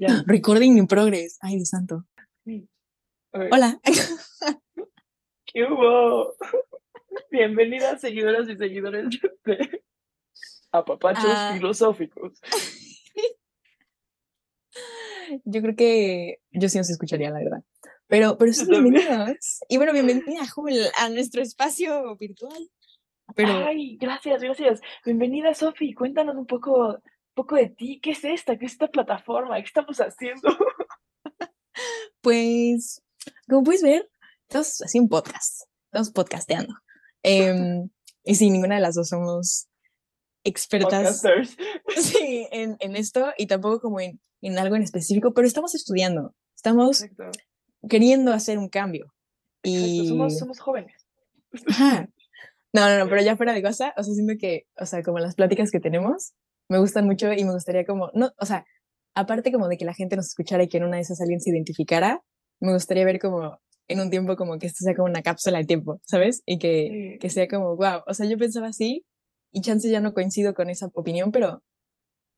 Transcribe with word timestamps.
Ya. 0.00 0.08
Recording 0.26 0.78
in 0.78 0.86
progress. 0.86 1.38
Ay, 1.42 1.56
Dios 1.56 1.68
santo. 1.68 2.04
Sí. 2.44 2.66
Hola. 3.32 3.78
¿Qué 5.44 5.64
hubo? 5.64 6.34
Bienvenidas, 7.30 8.00
seguidoras 8.00 8.48
y 8.48 8.56
seguidores 8.56 9.08
de 9.44 9.82
Apapachos 10.72 11.24
Ah. 11.26 11.52
Filosóficos. 11.54 12.40
Yo 15.44 15.60
creo 15.62 15.76
que 15.76 16.38
yo 16.50 16.68
sí 16.68 16.78
nos 16.78 16.88
escucharía, 16.90 17.30
la 17.30 17.38
verdad. 17.40 17.62
Pero, 18.06 18.38
pero 18.38 18.52
sí, 18.52 18.64
bienvenidos. 18.68 19.60
Y 19.68 19.76
bueno, 19.76 19.92
bienvenida, 19.92 20.48
Jul, 20.48 20.72
a 20.98 21.08
nuestro 21.10 21.42
espacio 21.42 22.16
virtual. 22.16 22.68
Pero, 23.36 23.52
Ay, 23.66 23.96
gracias, 24.00 24.42
gracias. 24.42 24.80
Bienvenida, 25.04 25.52
Sofi. 25.54 25.92
Cuéntanos 25.94 26.36
un 26.36 26.46
poco, 26.46 27.00
poco 27.40 27.56
de 27.56 27.70
ti. 27.70 28.00
¿Qué 28.02 28.10
es 28.10 28.22
esta? 28.22 28.58
¿Qué 28.58 28.66
es 28.66 28.72
esta 28.72 28.88
plataforma? 28.88 29.56
¿Qué 29.56 29.66
estamos 29.66 29.98
haciendo? 29.98 30.48
pues, 32.20 33.02
como 33.48 33.64
puedes 33.64 33.82
ver, 33.82 34.10
estamos 34.46 34.78
haciendo 34.84 35.04
un 35.04 35.08
podcast. 35.08 35.62
Estamos 35.86 36.10
podcasteando. 36.10 36.74
Em, 37.22 37.88
y 38.24 38.34
sí, 38.34 38.50
ninguna 38.50 38.74
de 38.74 38.82
las 38.82 38.94
dos 38.94 39.08
somos 39.08 39.68
expertas 40.44 41.22
sí, 41.96 42.46
en, 42.50 42.76
en 42.80 42.96
esto 42.96 43.32
y 43.36 43.46
tampoco 43.46 43.80
como 43.80 44.00
en, 44.00 44.20
en 44.40 44.58
algo 44.58 44.76
en 44.76 44.82
específico, 44.82 45.32
pero 45.32 45.46
estamos 45.46 45.74
estudiando. 45.74 46.34
Estamos 46.54 47.02
Exacto. 47.02 47.38
queriendo 47.88 48.32
hacer 48.32 48.58
un 48.58 48.68
cambio. 48.68 49.14
Y... 49.62 50.08
Somos, 50.08 50.38
somos 50.38 50.60
jóvenes. 50.60 51.06
Ajá. 51.68 52.06
No, 52.74 52.88
no, 52.88 52.98
no, 52.98 53.08
pero 53.10 53.22
ya 53.22 53.36
fuera 53.36 53.54
de 53.54 53.62
cosa, 53.62 53.94
o 53.96 54.02
sea, 54.02 54.14
siento 54.14 54.34
que, 54.38 54.66
o 54.76 54.84
sea, 54.84 55.02
como 55.02 55.18
las 55.18 55.34
pláticas 55.34 55.70
que 55.70 55.80
tenemos, 55.80 56.34
me 56.70 56.78
gustan 56.78 57.06
mucho 57.06 57.32
y 57.34 57.44
me 57.44 57.52
gustaría 57.52 57.84
como, 57.84 58.10
no, 58.14 58.32
o 58.38 58.46
sea, 58.46 58.64
aparte 59.14 59.52
como 59.52 59.68
de 59.68 59.76
que 59.76 59.84
la 59.84 59.94
gente 59.94 60.16
nos 60.16 60.28
escuchara 60.28 60.62
y 60.64 60.68
que 60.68 60.78
en 60.78 60.84
una 60.84 60.96
de 60.96 61.02
esas 61.02 61.20
alguien 61.20 61.40
se 61.42 61.50
identificara, 61.50 62.22
me 62.60 62.72
gustaría 62.72 63.04
ver 63.04 63.18
como 63.20 63.60
en 63.88 64.00
un 64.00 64.10
tiempo 64.10 64.36
como 64.36 64.58
que 64.58 64.68
esto 64.68 64.84
sea 64.84 64.94
como 64.94 65.08
una 65.10 65.22
cápsula 65.22 65.58
de 65.58 65.64
tiempo, 65.66 66.00
¿sabes? 66.04 66.42
Y 66.46 66.58
que, 66.58 67.18
que 67.20 67.28
sea 67.30 67.48
como, 67.48 67.76
wow, 67.76 68.02
o 68.06 68.14
sea, 68.14 68.26
yo 68.26 68.38
pensaba 68.38 68.68
así 68.68 69.04
y 69.52 69.62
chance 69.62 69.90
ya 69.90 70.00
no 70.00 70.14
coincido 70.14 70.54
con 70.54 70.70
esa 70.70 70.86
opinión, 70.94 71.32
pero 71.32 71.62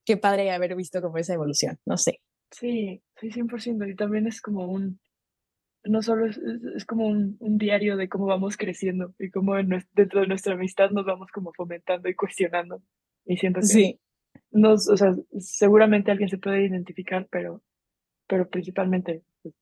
qué 0.07 0.17
padre 0.17 0.51
haber 0.51 0.75
visto 0.77 1.03
como 1.03 1.19
esa 1.19 1.35
evolución, 1.35 1.79
no 1.87 1.99
sé. 1.99 2.21
Sí, 2.51 3.03
sí, 3.21 3.31
100%. 3.33 3.87
Y 3.87 3.95
también 3.97 4.27
es 4.27 4.41
como 4.41 4.67
un, 4.67 5.01
no 5.85 6.03
solo 6.03 6.27
es, 6.27 6.39
es- 6.39 6.63
es 6.77 6.85
como 6.87 7.07
un, 7.07 7.37
un 7.41 7.59
diario 7.59 7.97
de 7.97 8.09
cómo 8.09 8.27
vamos 8.27 8.57
creciendo 8.57 9.15
y 9.19 9.31
cómo 9.31 9.59
en 9.59 9.69
dentro 9.95 10.21
de 10.21 10.27
nuestra 10.27 10.55
amistad 10.55 10.91
nos 10.91 11.05
vamos 11.07 11.31
como 11.33 11.53
fomentando 11.55 12.09
y 12.09 12.15
cuestionando. 12.15 12.83
Y 13.25 13.37
siento 13.37 13.61
que 13.61 13.67
Sí, 13.67 14.01
nos, 14.51 14.89
o 14.89 14.97
sea, 14.97 15.15
seguramente 15.39 16.11
alguien 16.11 16.29
se 16.29 16.39
puede 16.39 16.65
identificar, 16.67 17.27
pero, 17.31 17.63
pero 18.29 18.49
principalmente 18.49 19.23
pues, 19.43 19.55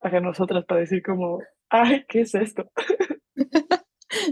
para 0.00 0.20
nosotras 0.20 0.64
para 0.66 0.80
decir 0.80 1.02
como, 1.02 1.40
ay, 1.70 2.04
¿qué 2.08 2.22
es 2.22 2.34
esto? 2.34 2.70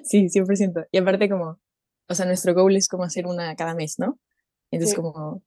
sí, 0.05 0.29
100%. 0.29 0.87
Y 0.91 0.99
aparte 0.99 1.29
como, 1.29 1.61
o 2.09 2.15
sea, 2.15 2.27
nuestro 2.27 2.55
goal 2.55 2.77
es 2.77 2.89
como 2.89 3.05
hacer 3.05 3.27
una 3.27 3.55
cada 3.57 3.75
mes, 3.75 3.99
¿no? 3.99 4.19
Entonces 4.71 4.95
Sí. 4.95 4.97
como 4.97 5.43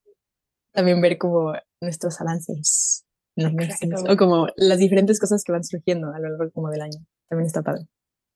también 0.71 1.01
ver 1.01 1.17
como 1.17 1.53
nuestros 1.81 2.21
avances 2.21 3.05
en 3.35 3.45
los 3.45 3.53
meses 3.53 3.81
Exacto. 3.81 4.13
o 4.13 4.17
como 4.17 4.47
las 4.55 4.77
diferentes 4.79 5.19
cosas 5.19 5.43
que 5.43 5.51
van 5.51 5.63
surgiendo 5.63 6.13
a 6.13 6.19
lo 6.19 6.29
largo 6.29 6.51
como 6.51 6.69
del 6.69 6.81
año. 6.81 6.99
También 7.29 7.47
está 7.47 7.61
padre. 7.61 7.85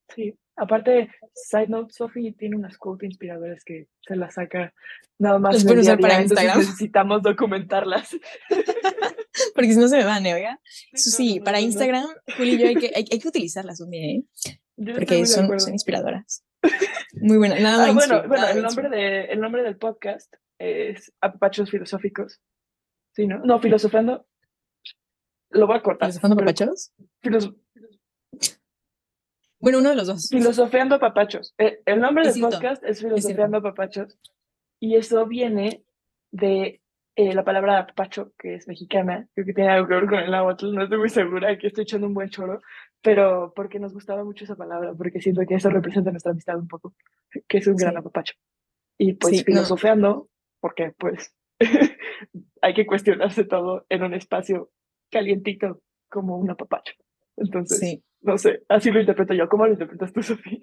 Sí, 0.10 0.36
aparte, 0.62 1.10
side 1.34 1.68
note, 1.68 1.92
Sophie 1.94 2.34
tiene 2.34 2.56
unas 2.56 2.78
quotes 2.78 3.08
inspiradoras 3.10 3.64
que 3.64 3.88
se 4.08 4.16
las 4.16 4.36
saca 4.36 4.74
nada 5.20 5.40
más 5.40 5.56
Las 5.56 5.64
pueden 5.64 5.80
usar 5.80 6.00
para 6.00 6.14
día, 6.16 6.24
Instagram. 6.24 6.60
necesitamos 6.60 7.22
documentarlas. 7.24 8.16
Porque 9.56 9.74
si 9.74 9.80
no 9.80 9.88
se 9.88 9.98
me 9.98 10.06
van, 10.06 10.26
¿eh? 10.26 10.34
Oiga? 10.34 10.60
Eso 10.92 11.10
sí, 11.10 11.40
para. 11.40 11.60
Instagram, 11.60 12.06
Juli 12.38 12.56
y 12.56 12.58
yo 12.60 12.68
hay 12.68 12.76
que, 12.76 12.88
hay, 12.96 13.06
hay 13.12 13.20
que 13.20 13.28
utilizarlas 13.28 13.82
un 13.82 13.92
día, 13.92 14.06
¿eh? 14.06 14.24
Porque 14.94 15.26
son, 15.26 15.60
son 15.60 15.74
inspiradoras. 15.74 16.44
Muy 17.14 17.38
buena. 17.38 17.60
Nada 17.60 17.88
Ah, 17.88 17.92
bueno, 17.92 18.20
bueno, 18.28 18.44
nada 18.44 18.52
el 18.52 18.62
nombre, 18.62 18.90
de, 18.90 19.26
el 19.26 19.40
nombre 19.40 19.64
del 19.64 19.78
podcast 19.78 20.34
es 20.60 21.12
Apapachos 21.22 21.70
Filosóficos. 21.70 22.40
Sí, 23.14 23.28
¿no? 23.28 23.40
No, 23.40 23.60
filosofando. 23.60 24.28
Lo 25.50 25.68
voy 25.68 25.78
a 25.78 25.82
cortar. 25.82 26.08
¿Filosofando 26.10 26.36
papachos? 26.38 26.94
filos- 27.22 27.54
Bueno, 29.62 29.80
uno 29.80 29.90
de 29.90 29.96
los 29.96 30.08
dos. 30.08 30.28
filosofeando 30.30 31.00
papachos. 31.00 31.54
Eh, 31.58 31.82
El 31.86 32.00
nombre 32.02 32.28
Es 32.28 32.34
del 32.36 32.44
podcast 32.44 32.84
es 32.84 33.00
cierto. 33.00 33.18
Filosofeando 33.18 33.62
papachos. 33.62 34.18
Y 34.80 34.96
eso 34.96 35.26
viene 35.28 35.84
de 36.32 36.82
eh, 37.16 37.34
la 37.34 37.44
palabra 37.44 37.86
papacho, 37.88 38.32
que 38.40 38.56
es 38.56 38.68
mexicana. 38.68 39.28
Creo 39.36 39.46
que 39.46 39.54
tiene 39.54 39.70
algo 39.70 39.88
que 39.88 39.94
ver 39.96 40.06
con 40.08 40.20
el 40.20 40.32
náhuatl. 40.32 40.74
No 40.74 40.84
estoy 40.84 40.98
muy 40.98 41.10
segura, 41.10 41.52
aquí 41.52 41.68
estoy 41.68 41.84
echando 41.84 42.08
un 42.08 42.14
buen 42.14 42.30
choro. 42.30 42.62
Pero 43.04 43.52
porque 43.56 43.80
nos 43.80 43.94
gustaba 43.94 44.24
mucho 44.24 44.44
esa 44.46 44.56
palabra, 44.56 44.94
porque 44.96 45.20
siento 45.22 45.42
que 45.48 45.56
eso 45.56 45.70
representa 45.70 46.12
nuestra 46.12 46.32
amistad 46.32 46.58
un 46.58 46.68
poco, 46.68 46.94
que 47.48 47.58
es 47.58 47.68
un 47.68 47.76
gran 47.76 47.94
Sí. 47.94 47.98
apapacho. 48.00 48.34
Y 48.98 49.14
pues 49.14 49.34
Sí, 49.38 49.40
no. 49.40 49.46
filosofeando, 49.46 50.30
porque 50.60 50.94
pues 50.98 51.34
hay 52.62 52.74
que 52.74 52.86
cuestionarse 52.86 53.44
todo 53.44 53.86
en 53.90 54.04
un 54.04 54.14
espacio 54.14 54.70
calientito 55.12 55.82
como 56.10 56.38
un 56.38 56.50
apapacho. 56.52 56.94
Entonces, 57.38 57.80
Sí. 57.80 58.04
No 58.22 58.38
sé, 58.38 58.64
así 58.70 58.92
lo 58.92 59.00
interpreto 59.00 59.34
yo. 59.34 59.48
¿Cómo 59.50 59.66
lo 59.66 59.74
interpretas 59.74 60.14
tú, 60.14 60.24
Sofía? 60.24 60.60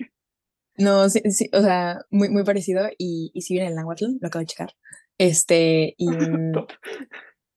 No, 0.77 1.09
sí, 1.09 1.21
sí, 1.31 1.51
o 1.53 1.61
sea, 1.61 2.01
muy, 2.11 2.29
muy 2.31 2.45
parecido 2.45 2.89
y, 2.99 3.31
y 3.35 3.43
si 3.43 3.55
viene 3.55 3.69
el 3.69 3.75
náhuatl, 3.75 4.19
lo 4.21 4.29
acabo 4.29 4.41
de 4.41 4.47
checar. 4.47 4.71
Este, 5.19 5.95
y, 5.99 6.07
Top. 6.53 6.71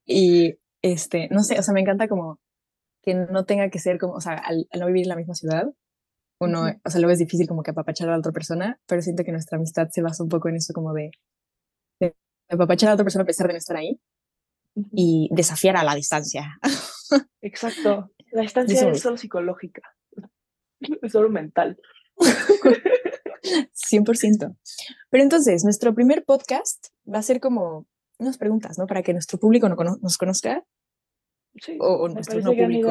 y 0.06 0.58
este, 0.82 1.30
no 1.30 1.44
sé, 1.44 1.60
o 1.60 1.64
sea, 1.64 1.74
me 1.74 1.82
encanta 1.82 2.08
como 2.08 2.40
que 3.04 3.16
no 3.16 3.46
tenga 3.46 3.70
que 3.70 3.80
ser 3.80 4.00
como, 4.00 4.14
o 4.14 4.22
sea, 4.22 4.34
al, 4.34 4.68
al 4.72 4.80
no 4.80 4.88
vivir 4.88 5.04
en 5.04 5.10
la 5.10 5.16
misma 5.16 5.36
ciudad, 5.36 5.66
uno, 6.40 6.62
Ujú. 6.64 6.80
o 6.84 6.90
sea, 6.90 7.02
luego 7.02 7.14
es 7.14 7.20
difícil 7.20 7.48
como 7.48 7.64
que 7.64 7.72
apapachar 7.72 8.10
a 8.10 8.14
la 8.14 8.20
otra 8.20 8.32
persona, 8.32 8.80
pero 8.88 9.02
siento 9.02 9.24
que 9.24 9.32
nuestra 9.32 9.58
amistad 9.58 9.90
se 9.92 10.02
basa 10.02 10.24
un 10.24 10.30
poco 10.30 10.50
en 10.50 10.56
eso 10.58 10.74
como 10.74 10.94
de, 10.94 11.12
de 12.00 12.16
apapachar 12.50 12.88
a 12.88 12.92
la 12.92 12.96
otra 12.96 13.06
persona 13.06 13.24
a 13.24 13.28
pesar 13.28 13.48
de 13.48 13.54
no 13.54 13.58
estar 13.60 13.78
ahí 13.78 14.00
y 14.94 15.30
desafiar 15.32 15.78
a 15.78 15.84
la 15.84 15.96
distancia. 15.96 16.58
Exacto. 17.42 18.12
La 18.32 18.42
Eso 18.44 18.62
distancia 18.62 18.86
me 18.86 18.92
es 18.92 19.02
solo 19.02 19.18
psicológica. 19.18 19.82
Es 21.04 21.12
solo 21.12 21.30
mental. 21.30 21.80
100%. 23.44 24.58
Pero 25.10 25.24
entonces, 25.24 25.64
nuestro 25.64 25.94
primer 25.94 26.24
podcast 26.26 26.88
va 27.12 27.20
a 27.20 27.24
ser 27.24 27.40
como 27.40 27.86
unas 28.20 28.38
preguntas, 28.38 28.78
¿no? 28.78 28.88
Para 28.88 29.04
que 29.04 29.14
nuestro 29.14 29.40
público 29.40 29.68
no 29.70 29.76
cono- 29.76 29.98
nos 30.02 30.18
conozca 30.18 30.64
Sí, 31.56 31.78
o, 31.80 31.86
o 32.04 32.10
nuestro 32.10 32.40
no 32.42 32.54
público. 32.54 32.90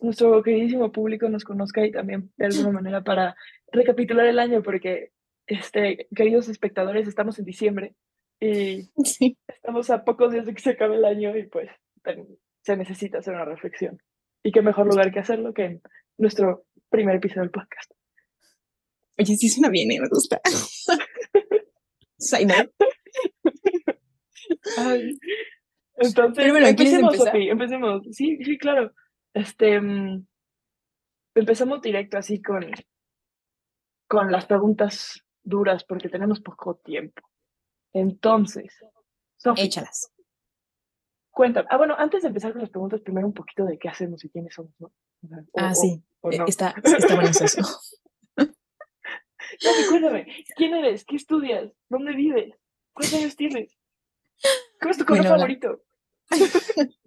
Nuestro 0.00 0.42
queridísimo 0.42 0.90
público 0.92 1.28
nos 1.28 1.44
conozca 1.44 1.84
y 1.84 1.90
también 1.92 2.32
de 2.36 2.46
alguna 2.46 2.70
manera 2.80 3.02
para 3.02 3.36
recapitular 3.72 4.26
el 4.26 4.38
año, 4.38 4.62
porque, 4.62 5.12
este, 5.46 6.08
queridos 6.14 6.48
espectadores, 6.48 7.08
estamos 7.08 7.38
en 7.38 7.44
diciembre 7.44 7.94
y 8.40 8.90
Sí. 9.04 9.36
estamos 9.48 9.90
a 9.90 10.04
pocos 10.04 10.32
días 10.32 10.46
de 10.46 10.54
que 10.54 10.62
se 10.62 10.70
acabe 10.70 10.96
el 10.96 11.04
año 11.04 11.36
y 11.36 11.46
pues 11.46 11.68
se 12.64 12.76
necesita 12.76 13.18
hacer 13.18 13.34
una 13.34 13.44
reflexión. 13.44 14.00
Y 14.42 14.52
qué 14.52 14.62
mejor 14.62 14.86
lugar 14.86 15.12
que 15.12 15.20
hacerlo 15.20 15.54
que 15.54 15.64
en 15.64 15.82
nuestro 16.18 16.66
primer 16.90 17.16
episodio 17.16 17.42
del 17.42 17.50
podcast. 17.50 17.92
Oye, 19.18 19.36
sí 19.36 19.48
suena 19.48 19.68
bien, 19.68 19.90
¿eh? 19.92 20.00
me 20.00 20.08
gusta. 20.08 20.40
Note. 22.46 22.72
Ay, 24.78 25.18
Entonces, 25.96 26.36
Pero 26.36 26.52
bueno, 26.52 26.76
¿quieres 26.76 26.94
empecemos? 26.94 27.16
Sofi, 27.16 27.48
empecemos. 27.48 28.02
Sí, 28.12 28.38
sí, 28.44 28.58
claro. 28.58 28.92
Este, 29.34 29.80
mm, 29.80 30.26
empezamos 31.34 31.82
directo 31.82 32.18
así 32.18 32.40
con, 32.40 32.70
con 34.08 34.30
las 34.30 34.46
preguntas 34.46 35.24
duras 35.42 35.84
porque 35.84 36.08
tenemos 36.08 36.40
poco 36.40 36.76
tiempo. 36.76 37.22
Entonces, 37.92 38.72
Sofi, 39.36 39.62
Échalas. 39.62 40.12
Cuéntame. 41.32 41.66
Ah, 41.70 41.76
bueno, 41.78 41.94
antes 41.98 42.22
de 42.22 42.28
empezar 42.28 42.52
con 42.52 42.60
las 42.60 42.70
preguntas, 42.70 43.00
primero 43.00 43.26
un 43.26 43.34
poquito 43.34 43.64
de 43.64 43.78
qué 43.78 43.88
hacemos 43.88 44.24
y 44.24 44.28
quiénes 44.28 44.54
somos, 44.54 44.72
¿no? 44.78 44.92
O 45.52 45.60
Ah, 45.60 45.74
sí. 45.74 46.02
o 46.20 46.30
eh, 46.30 46.38
no. 46.38 46.46
Está, 46.46 46.74
está 46.82 47.14
bueno 47.14 47.30
eso. 47.30 47.46
Sofi, 47.48 47.66
cuéntame, 49.90 50.26
¿quién 50.56 50.74
eres? 50.74 51.04
¿Qué 51.04 51.16
estudias? 51.16 51.72
¿Dónde 51.88 52.12
vives? 52.14 52.54
¿Cuántos 52.92 53.18
años 53.18 53.36
tienes? 53.36 53.76
¿Cuál 54.80 54.90
es 54.90 54.98
tu 54.98 55.04
color 55.04 55.22
Bueno, 55.22 55.36
favorito? 55.36 55.82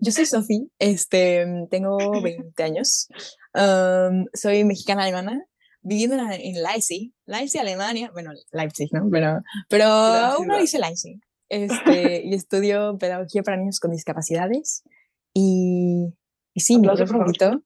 Yo 0.00 0.12
soy 0.12 0.26
Sofi, 0.26 0.70
este, 0.78 1.44
tengo 1.70 2.22
20 2.22 2.62
años, 2.62 3.08
am, 3.52 4.26
soy 4.32 4.62
mexicana 4.64 5.02
alemana, 5.02 5.44
viviendo 5.82 6.14
en, 6.16 6.30
en 6.30 6.62
Leipzig, 6.62 7.12
Leipzig, 7.26 7.60
Alemania, 7.60 8.10
bueno, 8.12 8.30
Leipzig, 8.52 8.88
¿no? 8.92 9.08
Pero, 9.10 9.40
pero 9.68 10.38
uno 10.38 10.56
dice 10.56 10.78
Leipzig, 10.78 11.18
este, 11.50 12.22
y 12.24 12.34
estudio 12.34 12.96
pedagogía 12.98 13.42
para 13.42 13.58
niños 13.58 13.80
con 13.80 13.90
discapacidades, 13.90 14.82
y, 15.34 16.14
y 16.54 16.60
sí, 16.60 16.78
mi 16.78 16.88
color 16.88 17.06
favorito, 17.06 17.62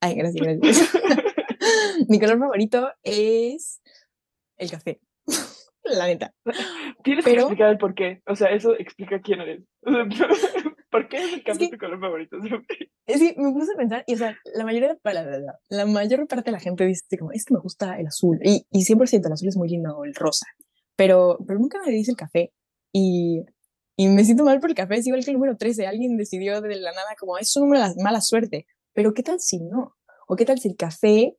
ay, 0.00 0.14
gracias, 0.14 0.46
gracias, 0.46 0.92
mi 2.08 2.20
color 2.20 2.38
favorito 2.38 2.88
es 3.02 3.80
el 4.56 4.70
café, 4.70 5.00
la 5.84 6.06
neta. 6.06 6.32
Tienes 7.02 7.24
que 7.24 7.30
Pero- 7.32 7.42
explicar 7.42 7.70
el 7.70 7.78
por 7.78 7.94
qué. 7.94 8.22
O 8.26 8.36
sea, 8.36 8.48
eso 8.48 8.74
explica 8.78 9.20
quién 9.20 9.40
eres. 9.40 9.64
¿Por 10.90 11.08
qué 11.08 11.16
es 11.16 11.32
el 11.32 11.42
café 11.42 11.68
tu 11.68 11.78
color 11.78 11.98
favorito? 11.98 12.36
Es 13.06 13.18
que 13.18 13.34
me 13.38 13.50
puse 13.52 13.72
a 13.72 13.76
pensar, 13.76 14.04
y 14.06 14.14
o 14.14 14.18
sea, 14.18 14.36
la 14.54 14.64
mayoría, 14.64 14.96
la, 15.02 15.22
la, 15.24 15.58
la, 15.70 15.86
mayor 15.86 16.28
parte 16.28 16.50
de 16.50 16.52
la 16.52 16.60
gente 16.60 16.84
dice 16.86 17.18
como, 17.18 17.32
es 17.32 17.46
que 17.46 17.54
me 17.54 17.60
gusta 17.60 17.98
el 17.98 18.06
azul, 18.06 18.38
y, 18.44 18.66
y 18.70 18.84
100% 18.84 19.26
el 19.26 19.32
azul 19.32 19.48
es 19.48 19.56
muy 19.56 19.70
lindo, 19.70 19.96
o 19.96 20.04
el 20.04 20.14
rosa, 20.14 20.46
pero, 20.94 21.38
pero 21.46 21.58
nunca 21.58 21.80
me 21.84 21.90
dice 21.90 22.10
el 22.10 22.16
café, 22.18 22.52
y, 22.92 23.44
y 23.96 24.08
me 24.08 24.24
siento 24.24 24.44
mal 24.44 24.60
por 24.60 24.70
el 24.70 24.76
café, 24.76 24.96
es 24.96 25.06
igual 25.06 25.24
que 25.24 25.30
el 25.30 25.36
número 25.36 25.56
13, 25.56 25.86
alguien 25.86 26.16
decidió 26.16 26.60
de 26.60 26.76
la 26.76 26.92
nada 26.92 27.14
como, 27.18 27.38
es 27.38 27.54
un 27.56 27.64
número 27.64 27.88
de 27.88 28.02
mala 28.02 28.20
suerte, 28.20 28.66
pero 28.92 29.14
¿qué 29.14 29.22
tal 29.22 29.40
si 29.40 29.60
no? 29.60 29.96
¿O 30.28 30.36
qué 30.36 30.44
tal 30.44 30.58
si 30.58 30.68
el 30.68 30.76
café, 30.76 31.36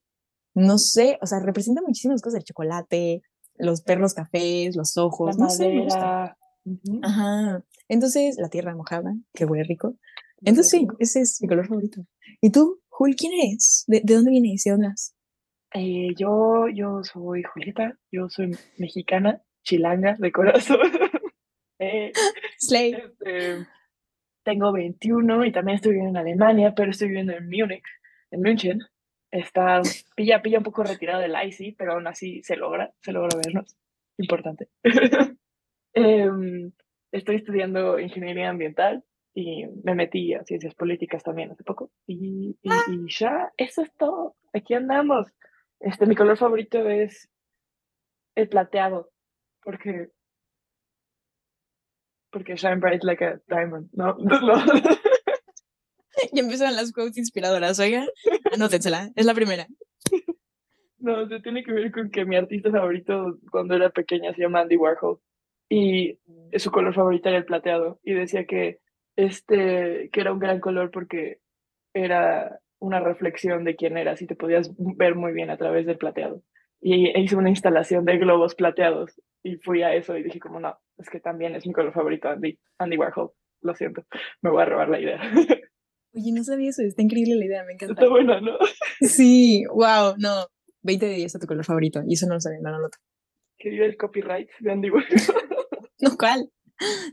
no 0.53 0.77
sé, 0.77 1.17
o 1.21 1.25
sea, 1.25 1.39
representa 1.39 1.81
muchísimas 1.81 2.21
cosas, 2.21 2.39
el 2.39 2.45
chocolate, 2.45 3.21
los 3.55 3.81
perros 3.81 4.13
cafés, 4.13 4.75
los 4.75 4.97
ojos, 4.97 5.37
la 5.37 5.45
no 5.45 5.49
sé, 5.49 5.69
me 5.69 5.83
gusta. 5.83 6.37
Ajá. 7.01 7.63
Entonces, 7.87 8.37
la 8.37 8.49
tierra 8.49 8.75
mojada, 8.75 9.15
que 9.33 9.45
huele 9.45 9.63
rico. 9.63 9.95
Entonces, 10.41 10.71
sí, 10.71 10.87
ese 10.99 11.21
es 11.21 11.41
mi 11.41 11.47
color 11.47 11.67
favorito. 11.67 12.05
¿Y 12.41 12.49
tú, 12.49 12.81
Jul, 12.89 13.15
quién 13.15 13.33
eres? 13.33 13.83
¿De, 13.87 14.01
de 14.03 14.15
dónde 14.15 14.31
vienes? 14.31 14.63
¿De 14.63 14.71
dónde 14.71 14.87
vas? 14.87 15.15
Eh, 15.73 16.13
yo, 16.17 16.67
yo 16.67 17.03
soy 17.03 17.43
Julieta, 17.43 17.97
yo 18.11 18.29
soy 18.29 18.55
mexicana, 18.77 19.41
chilanga 19.63 20.15
de 20.19 20.31
corazón. 20.31 20.79
eh, 21.83 22.11
Slay. 22.57 22.93
este, 22.93 23.67
tengo 24.43 24.71
21 24.71 25.45
y 25.45 25.51
también 25.51 25.75
estoy 25.77 25.93
viviendo 25.93 26.19
en 26.19 26.27
Alemania, 26.27 26.73
pero 26.75 26.91
estoy 26.91 27.07
viviendo 27.07 27.33
en 27.33 27.49
Múnich, 27.49 27.83
en 28.31 28.41
München. 28.41 28.79
Está, 29.31 29.81
pilla, 30.15 30.41
pilla 30.41 30.59
un 30.59 30.63
poco 30.63 30.83
retirado 30.83 31.21
del 31.21 31.35
IC, 31.35 31.75
pero 31.77 31.93
aún 31.93 32.07
así 32.07 32.43
se 32.43 32.55
logra, 32.55 32.93
se 33.01 33.11
logra 33.11 33.37
vernos. 33.43 33.75
Importante. 34.17 34.67
Em, 35.95 36.71
estoy 37.11 37.35
estudiando 37.35 37.99
ingeniería 37.99 38.49
ambiental 38.49 39.03
y 39.35 39.67
me 39.83 39.93
metí 39.93 40.33
a 40.33 40.43
ciencias 40.43 40.73
políticas 40.73 41.21
también 41.21 41.51
hace 41.51 41.63
poco. 41.63 41.91
Y, 42.07 42.57
y, 42.63 42.69
y 42.91 43.05
ya, 43.09 43.51
eso 43.57 43.83
es 43.83 43.93
todo. 43.95 44.35
Aquí 44.53 44.73
andamos. 44.73 45.27
Este, 45.79 46.07
mi 46.07 46.15
color 46.15 46.35
favorito 46.37 46.89
es 46.89 47.29
el 48.35 48.49
plateado, 48.49 49.11
porque 49.61 50.09
porque 52.33 52.57
shine 52.57 52.79
bright 52.79 53.03
like 53.03 53.23
a 53.23 53.39
diamond, 53.47 53.89
¿no? 53.93 54.17
no. 54.17 54.65
Ya 56.31 56.41
empezaron 56.41 56.75
las 56.75 56.91
quotes 56.91 57.17
inspiradoras, 57.17 57.79
oiga, 57.79 58.05
anótensela, 58.51 59.11
es 59.15 59.25
la 59.25 59.33
primera. 59.33 59.67
No, 60.97 61.27
se 61.27 61.39
tiene 61.41 61.63
que 61.63 61.71
ver 61.71 61.91
con 61.91 62.09
que 62.09 62.25
mi 62.25 62.35
artista 62.35 62.71
favorito 62.71 63.37
cuando 63.51 63.75
era 63.75 63.89
pequeña 63.89 64.33
se 64.33 64.41
llama 64.41 64.61
Andy 64.61 64.77
Warhol 64.77 65.19
y 65.69 66.17
su 66.55 66.71
color 66.71 66.93
favorito 66.93 67.29
era 67.29 67.37
el 67.37 67.45
plateado 67.45 67.99
y 68.03 68.13
decía 68.13 68.45
que 68.45 68.79
este 69.15 70.09
que 70.11 70.21
era 70.21 70.31
un 70.31 70.39
gran 70.39 70.59
color 70.59 70.91
porque 70.91 71.39
era 71.93 72.59
una 72.79 72.99
reflexión 72.99 73.63
de 73.63 73.75
quién 73.75 73.97
eras 73.97 74.21
y 74.21 74.27
te 74.27 74.35
podías 74.35 74.71
ver 74.77 75.15
muy 75.15 75.33
bien 75.33 75.49
a 75.49 75.57
través 75.57 75.85
del 75.85 75.97
plateado. 75.97 76.41
Y 76.81 77.17
hice 77.19 77.35
una 77.35 77.49
instalación 77.49 78.05
de 78.05 78.17
globos 78.17 78.55
plateados 78.55 79.21
y 79.43 79.57
fui 79.57 79.83
a 79.83 79.93
eso 79.93 80.15
y 80.17 80.23
dije 80.23 80.39
como 80.39 80.59
no, 80.59 80.77
es 80.97 81.09
que 81.09 81.19
también 81.19 81.55
es 81.55 81.65
mi 81.67 81.73
color 81.73 81.93
favorito 81.93 82.29
Andy, 82.29 82.57
Andy 82.79 82.97
Warhol. 82.97 83.31
Lo 83.61 83.75
siento, 83.75 84.03
me 84.41 84.49
voy 84.49 84.61
a 84.61 84.65
robar 84.65 84.89
la 84.89 84.99
idea. 84.99 85.19
Oye, 86.15 86.31
no 86.33 86.43
sabía 86.43 86.69
eso, 86.69 86.81
está 86.83 87.01
increíble 87.01 87.35
la 87.35 87.45
idea, 87.45 87.63
me 87.63 87.73
encanta. 87.73 87.93
Está 87.93 88.09
buena, 88.09 88.39
¿no? 88.41 88.57
Sí, 89.01 89.63
wow, 89.73 90.15
no. 90.17 90.45
20 90.83 91.05
de 91.05 91.15
10 91.15 91.35
a 91.35 91.39
tu 91.39 91.47
color 91.47 91.63
favorito, 91.65 92.01
y 92.05 92.13
eso 92.13 92.27
no 92.27 92.33
lo 92.35 92.39
sabía, 92.41 92.59
no 92.61 92.77
lo 92.77 92.85
otro. 92.87 92.99
Que 93.57 93.69
vive 93.69 93.85
el 93.85 93.95
copyright 93.97 94.49
de 94.59 94.71
Andy 94.71 94.89
Warhol. 94.89 95.07
No, 96.01 96.17
¿cuál? 96.17 96.49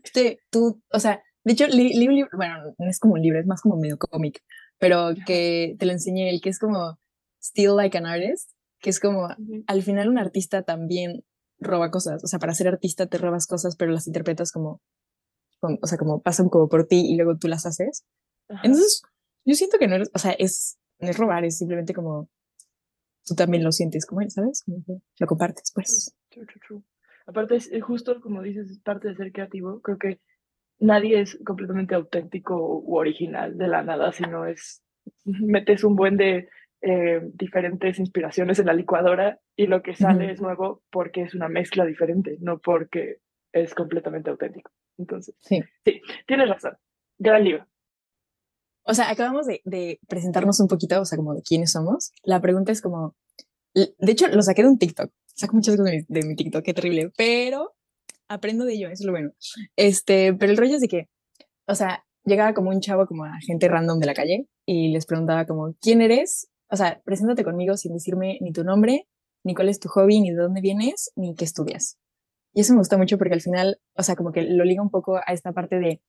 Este, 0.02 0.40
tú, 0.50 0.82
o 0.92 0.98
sea, 0.98 1.22
de 1.44 1.52
hecho, 1.52 1.66
li, 1.68 1.90
li, 1.94 2.08
li, 2.08 2.24
bueno, 2.32 2.74
no 2.76 2.90
es 2.90 2.98
como 2.98 3.14
un 3.14 3.22
libro, 3.22 3.38
es 3.38 3.46
más 3.46 3.60
como 3.62 3.76
medio 3.76 3.96
cómic, 3.98 4.42
pero 4.78 5.10
que 5.26 5.76
te 5.78 5.86
lo 5.86 5.92
enseñé, 5.92 6.28
el 6.30 6.40
que 6.40 6.48
es 6.48 6.58
como 6.58 6.98
Still 7.40 7.76
Like 7.76 7.96
an 7.96 8.06
Artist, 8.06 8.50
que 8.80 8.90
es 8.90 8.98
como, 8.98 9.26
Uh 9.26 9.28
-huh. 9.28 9.64
al 9.68 9.82
final 9.82 10.08
un 10.08 10.18
artista 10.18 10.62
también 10.64 11.22
roba 11.60 11.90
cosas, 11.90 12.24
o 12.24 12.26
sea, 12.26 12.38
para 12.38 12.54
ser 12.54 12.68
artista 12.68 13.06
te 13.06 13.18
robas 13.18 13.46
cosas, 13.46 13.76
pero 13.76 13.92
las 13.92 14.06
interpretas 14.06 14.52
como, 14.52 14.80
como 15.60 15.78
o 15.80 15.86
sea, 15.86 15.98
como 15.98 16.22
pasan 16.22 16.48
como 16.48 16.68
por 16.68 16.86
ti 16.86 17.04
y 17.06 17.16
luego 17.16 17.36
tú 17.36 17.48
las 17.48 17.66
haces. 17.66 18.04
Ajá. 18.48 18.62
Entonces, 18.64 19.02
yo 19.44 19.54
siento 19.54 19.78
que 19.78 19.88
no 19.88 19.96
eres, 19.96 20.10
o 20.14 20.18
sea, 20.18 20.32
es, 20.32 20.78
no 20.98 21.08
es 21.08 21.18
robar, 21.18 21.44
es 21.44 21.58
simplemente 21.58 21.94
como 21.94 22.28
tú 23.24 23.34
también 23.34 23.62
lo 23.62 23.72
sientes 23.72 24.06
como 24.06 24.20
él, 24.22 24.30
¿sabes? 24.30 24.62
Como 24.64 24.82
que 24.84 24.94
lo 25.18 25.26
compartes, 25.26 25.72
pues. 25.74 26.14
True, 26.30 26.46
true, 26.46 26.60
true. 26.66 26.82
Aparte, 27.26 27.56
es, 27.56 27.70
es 27.70 27.82
justo 27.82 28.20
como 28.20 28.42
dices, 28.42 28.70
es 28.70 28.80
parte 28.80 29.08
de 29.08 29.14
ser 29.14 29.32
creativo. 29.32 29.80
Creo 29.82 29.98
que 29.98 30.20
nadie 30.78 31.20
es 31.20 31.38
completamente 31.44 31.94
auténtico 31.94 32.56
u 32.56 32.96
original 32.96 33.56
de 33.56 33.68
la 33.68 33.82
nada, 33.82 34.12
sino 34.12 34.46
es, 34.46 34.82
metes 35.24 35.84
un 35.84 35.94
buen 35.94 36.16
de 36.16 36.48
eh, 36.82 37.20
diferentes 37.34 37.98
inspiraciones 37.98 38.58
en 38.58 38.66
la 38.66 38.72
licuadora 38.72 39.38
y 39.56 39.66
lo 39.66 39.82
que 39.82 39.94
sale 39.94 40.24
Ujú. 40.24 40.32
es 40.34 40.40
nuevo 40.40 40.82
porque 40.90 41.22
es 41.22 41.34
una 41.34 41.48
mezcla 41.48 41.84
diferente, 41.84 42.36
no 42.40 42.58
porque 42.58 43.18
es 43.52 43.74
completamente 43.74 44.30
auténtico. 44.30 44.70
Entonces, 44.98 45.34
Sí. 45.40 45.60
sí, 45.84 46.00
tienes 46.26 46.48
razón. 46.48 46.76
Gran 47.18 47.44
libro. 47.44 47.66
O 48.84 48.94
sea, 48.94 49.10
acabamos 49.10 49.46
de, 49.46 49.60
de 49.64 50.00
presentarnos 50.08 50.58
un 50.60 50.68
poquito, 50.68 51.00
o 51.00 51.04
sea, 51.04 51.16
como 51.16 51.34
de 51.34 51.42
quiénes 51.42 51.72
somos. 51.72 52.12
La 52.22 52.40
pregunta 52.40 52.72
es 52.72 52.80
como, 52.80 53.14
de 53.74 54.12
hecho, 54.12 54.26
lo 54.28 54.42
saqué 54.42 54.62
de 54.62 54.68
un 54.68 54.78
TikTok. 54.78 55.10
Saco 55.34 55.54
muchas 55.54 55.76
cosas 55.76 55.86
de 55.92 55.98
mi, 55.98 56.20
de 56.20 56.26
mi 56.26 56.34
TikTok, 56.36 56.64
qué 56.64 56.74
terrible, 56.74 57.10
pero 57.16 57.74
aprendo 58.28 58.64
de 58.64 58.74
ello, 58.74 58.86
eso 58.88 59.02
es 59.02 59.06
lo 59.06 59.12
bueno. 59.12 59.32
Este, 59.76 60.32
pero 60.34 60.50
el 60.52 60.58
rollo 60.58 60.74
es 60.76 60.80
de 60.80 60.88
que, 60.88 61.08
o 61.66 61.74
sea, 61.74 62.04
llegaba 62.24 62.54
como 62.54 62.70
un 62.70 62.80
chavo, 62.80 63.06
como 63.06 63.24
a 63.24 63.32
gente 63.46 63.68
random 63.68 63.98
de 64.00 64.06
la 64.06 64.14
calle 64.14 64.46
y 64.66 64.92
les 64.92 65.06
preguntaba 65.06 65.46
como, 65.46 65.74
¿quién 65.80 66.00
eres? 66.00 66.48
O 66.70 66.76
sea, 66.76 67.00
preséntate 67.04 67.44
conmigo 67.44 67.76
sin 67.76 67.92
decirme 67.92 68.38
ni 68.40 68.52
tu 68.52 68.64
nombre, 68.64 69.08
ni 69.44 69.54
cuál 69.54 69.68
es 69.68 69.80
tu 69.80 69.88
hobby, 69.88 70.20
ni 70.20 70.30
de 70.30 70.36
dónde 70.36 70.60
vienes, 70.60 71.10
ni 71.16 71.34
qué 71.34 71.44
estudias. 71.44 71.98
Y 72.52 72.60
eso 72.62 72.72
me 72.72 72.78
gusta 72.80 72.98
mucho 72.98 73.18
porque 73.18 73.34
al 73.34 73.40
final, 73.40 73.80
o 73.94 74.02
sea, 74.02 74.16
como 74.16 74.32
que 74.32 74.42
lo 74.42 74.64
liga 74.64 74.82
un 74.82 74.90
poco 74.90 75.16
a 75.16 75.32
esta 75.32 75.52
parte 75.52 75.78
de 75.78 76.00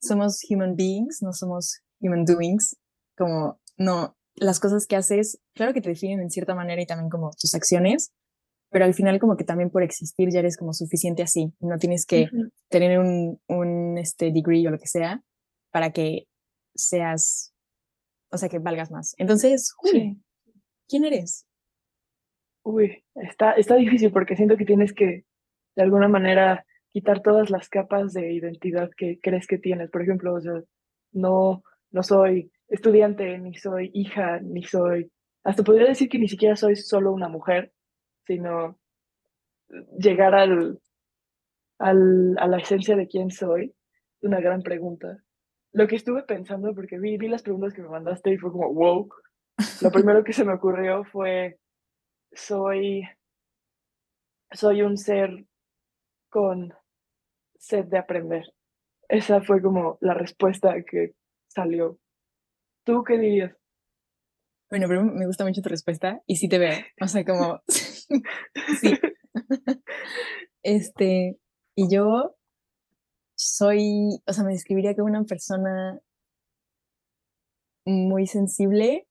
somos 0.00 0.40
human 0.48 0.76
beings, 0.76 1.22
no 1.22 1.32
somos 1.32 1.80
human 2.00 2.24
doings, 2.24 2.76
como 3.16 3.60
no, 3.76 4.16
las 4.34 4.60
cosas 4.60 4.86
que 4.86 4.96
haces, 4.96 5.38
claro 5.54 5.74
que 5.74 5.80
te 5.80 5.90
definen 5.90 6.20
en 6.20 6.30
cierta 6.30 6.54
manera 6.54 6.80
y 6.80 6.86
también 6.86 7.10
como 7.10 7.30
tus 7.38 7.54
acciones, 7.54 8.12
pero 8.70 8.84
al 8.84 8.94
final 8.94 9.18
como 9.18 9.36
que 9.36 9.44
también 9.44 9.70
por 9.70 9.82
existir 9.82 10.30
ya 10.30 10.38
eres 10.40 10.56
como 10.56 10.72
suficiente 10.72 11.22
así, 11.22 11.52
no 11.60 11.78
tienes 11.78 12.06
que 12.06 12.28
Ujú. 12.32 12.50
tener 12.68 12.98
un, 12.98 13.40
un 13.48 13.98
este 13.98 14.32
degree 14.32 14.66
o 14.66 14.70
lo 14.70 14.78
que 14.78 14.86
sea 14.86 15.22
para 15.70 15.92
que 15.92 16.26
seas, 16.74 17.49
o 18.30 18.38
sea, 18.38 18.48
que 18.48 18.58
valgas 18.58 18.90
más. 18.90 19.14
Entonces, 19.18 19.72
Juli, 19.76 20.00
Sí. 20.00 20.16
¿quién 20.88 21.04
eres? 21.04 21.46
Uy, 22.62 23.04
está, 23.14 23.52
está 23.52 23.74
difícil 23.76 24.12
porque 24.12 24.36
siento 24.36 24.56
que 24.56 24.64
tienes 24.64 24.92
que, 24.92 25.24
de 25.76 25.82
alguna 25.82 26.08
manera, 26.08 26.64
quitar 26.90 27.22
todas 27.22 27.50
las 27.50 27.68
capas 27.68 28.12
de 28.12 28.32
identidad 28.32 28.90
que 28.96 29.18
crees 29.20 29.46
que 29.46 29.58
tienes. 29.58 29.90
Por 29.90 30.02
ejemplo, 30.02 30.34
o 30.34 30.40
sea, 30.40 30.60
no, 31.12 31.62
no 31.90 32.02
soy 32.02 32.52
estudiante, 32.68 33.38
ni 33.38 33.54
soy 33.54 33.90
hija, 33.94 34.40
ni 34.40 34.62
soy, 34.62 35.10
hasta 35.42 35.62
podría 35.64 35.88
decir 35.88 36.08
que 36.08 36.18
ni 36.18 36.28
siquiera 36.28 36.54
soy 36.56 36.76
solo 36.76 37.12
una 37.12 37.28
mujer, 37.28 37.72
sino 38.26 38.78
llegar 39.98 40.34
al, 40.34 40.80
al, 41.78 42.36
a 42.38 42.46
la 42.46 42.58
esencia 42.58 42.96
de 42.96 43.08
quién 43.08 43.30
soy, 43.30 43.74
una 44.20 44.40
gran 44.40 44.62
pregunta. 44.62 45.18
Lo 45.72 45.86
que 45.86 45.96
estuve 45.96 46.22
pensando, 46.24 46.74
porque 46.74 46.98
vi, 46.98 47.16
vi 47.16 47.28
las 47.28 47.42
preguntas 47.42 47.72
que 47.72 47.82
me 47.82 47.88
mandaste 47.88 48.32
y 48.32 48.38
fue 48.38 48.50
como, 48.50 48.72
wow, 48.72 49.08
lo 49.82 49.90
primero 49.90 50.24
que 50.24 50.32
se 50.32 50.44
me 50.44 50.54
ocurrió 50.54 51.04
fue, 51.04 51.58
soy, 52.32 53.02
soy 54.52 54.82
un 54.82 54.96
ser 54.96 55.44
con 56.28 56.74
sed 57.58 57.84
de 57.86 57.98
aprender. 57.98 58.44
Esa 59.08 59.42
fue 59.42 59.60
como 59.60 59.98
la 60.00 60.14
respuesta 60.14 60.74
que 60.82 61.14
salió. 61.48 61.98
¿Tú 62.84 63.04
qué 63.04 63.18
dirías? 63.18 63.56
Bueno, 64.70 64.86
pero 64.88 65.04
me 65.04 65.26
gusta 65.26 65.44
mucho 65.44 65.62
tu 65.62 65.68
respuesta 65.68 66.22
y 66.26 66.36
sí 66.36 66.48
te 66.48 66.58
veo, 66.58 66.78
o 67.00 67.08
sea, 67.08 67.24
como, 67.24 67.60
sí, 67.68 68.94
este, 70.62 71.38
y 71.74 71.92
yo 71.92 72.36
soy, 73.40 74.20
o 74.26 74.32
sea, 74.34 74.44
me 74.44 74.52
describiría 74.52 74.94
como 74.94 75.06
una 75.06 75.24
persona 75.24 75.98
muy 77.86 78.26
sensible 78.26 79.08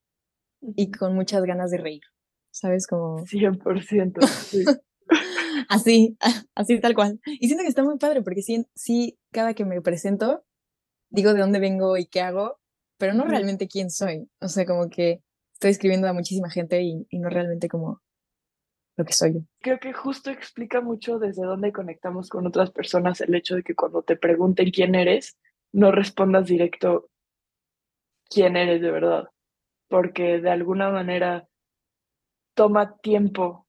y 0.61 0.91
con 0.91 1.15
muchas 1.15 1.43
ganas 1.43 1.71
de 1.71 1.77
reír, 1.77 2.03
¿sabes? 2.51 2.85
Como 2.85 3.25
100%. 3.25 4.27
Sí. 4.27 4.65
así, 5.69 6.17
así 6.55 6.79
tal 6.79 6.93
cual. 6.93 7.19
Y 7.25 7.47
siento 7.47 7.63
que 7.63 7.69
está 7.69 7.83
muy 7.83 7.97
padre 7.97 8.21
porque 8.21 8.43
sí, 8.43 8.67
sí, 8.75 9.17
cada 9.31 9.55
que 9.55 9.65
me 9.65 9.81
presento, 9.81 10.45
digo 11.09 11.33
de 11.33 11.41
dónde 11.41 11.59
vengo 11.59 11.97
y 11.97 12.05
qué 12.05 12.21
hago, 12.21 12.59
pero 12.99 13.13
no 13.13 13.25
realmente 13.25 13.67
quién 13.67 13.89
soy. 13.89 14.29
O 14.41 14.47
sea, 14.47 14.65
como 14.65 14.89
que 14.89 15.23
estoy 15.53 15.71
escribiendo 15.71 16.07
a 16.07 16.13
muchísima 16.13 16.51
gente 16.51 16.83
y, 16.83 17.07
y 17.09 17.17
no 17.17 17.29
realmente 17.29 17.67
como 17.67 18.01
lo 18.99 19.05
que 19.05 19.13
soy 19.13 19.33
yo. 19.33 19.39
Creo 19.61 19.79
que 19.79 19.93
justo 19.93 20.29
explica 20.29 20.81
mucho 20.81 21.19
desde 21.19 21.45
dónde 21.45 21.71
conectamos 21.71 22.27
con 22.29 22.45
otras 22.45 22.69
personas 22.69 23.21
el 23.21 23.33
hecho 23.33 23.55
de 23.55 23.63
que 23.63 23.73
cuando 23.73 24.01
te 24.01 24.17
pregunten 24.17 24.71
quién 24.71 24.93
eres, 24.93 25.37
no 25.71 25.91
respondas 25.91 26.47
directo 26.47 27.09
quién 28.29 28.57
eres 28.57 28.81
de 28.81 28.91
verdad, 28.91 29.29
porque 29.87 30.41
de 30.41 30.49
alguna 30.49 30.89
manera 30.89 31.47
toma 32.55 32.97
tiempo 32.97 33.65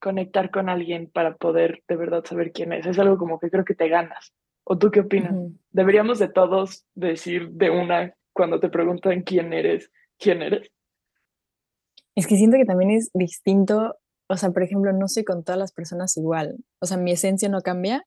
conectar 0.00 0.52
con 0.52 0.68
alguien 0.68 1.10
para 1.10 1.34
poder 1.36 1.82
de 1.88 1.96
verdad 1.96 2.24
saber 2.24 2.52
quién 2.52 2.72
es. 2.72 2.86
Es 2.86 3.00
algo 3.00 3.18
como 3.18 3.40
que 3.40 3.50
creo 3.50 3.64
que 3.64 3.74
te 3.74 3.88
ganas. 3.88 4.32
¿O 4.62 4.78
tú 4.78 4.92
qué 4.92 5.00
opinas? 5.00 5.34
Deberíamos 5.72 6.20
de 6.20 6.28
todos 6.28 6.86
decir 6.94 7.50
de 7.50 7.70
una 7.70 8.14
cuando 8.32 8.60
te 8.60 8.68
preguntan 8.68 9.22
quién 9.22 9.52
eres, 9.52 9.90
quién 10.18 10.40
eres. 10.40 10.70
Es 12.14 12.28
que 12.28 12.36
siento 12.36 12.56
que 12.56 12.64
también 12.64 12.92
es 12.92 13.10
distinto, 13.12 13.96
o 14.28 14.36
sea, 14.36 14.50
por 14.50 14.62
ejemplo, 14.62 14.92
no 14.92 15.08
soy 15.08 15.24
con 15.24 15.44
todas 15.44 15.58
las 15.58 15.72
personas 15.72 16.16
igual, 16.16 16.56
o 16.80 16.86
sea, 16.86 16.96
mi 16.96 17.12
esencia 17.12 17.48
no 17.48 17.60
cambia, 17.62 18.06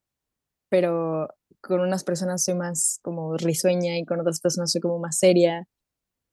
pero 0.69 1.29
con 1.61 1.79
unas 1.79 2.03
personas 2.03 2.43
soy 2.43 2.55
más 2.55 2.99
como 3.01 3.37
risueña 3.37 3.97
y 3.97 4.05
con 4.05 4.19
otras 4.19 4.39
personas 4.39 4.71
soy 4.71 4.81
como 4.81 4.99
más 4.99 5.17
seria. 5.17 5.67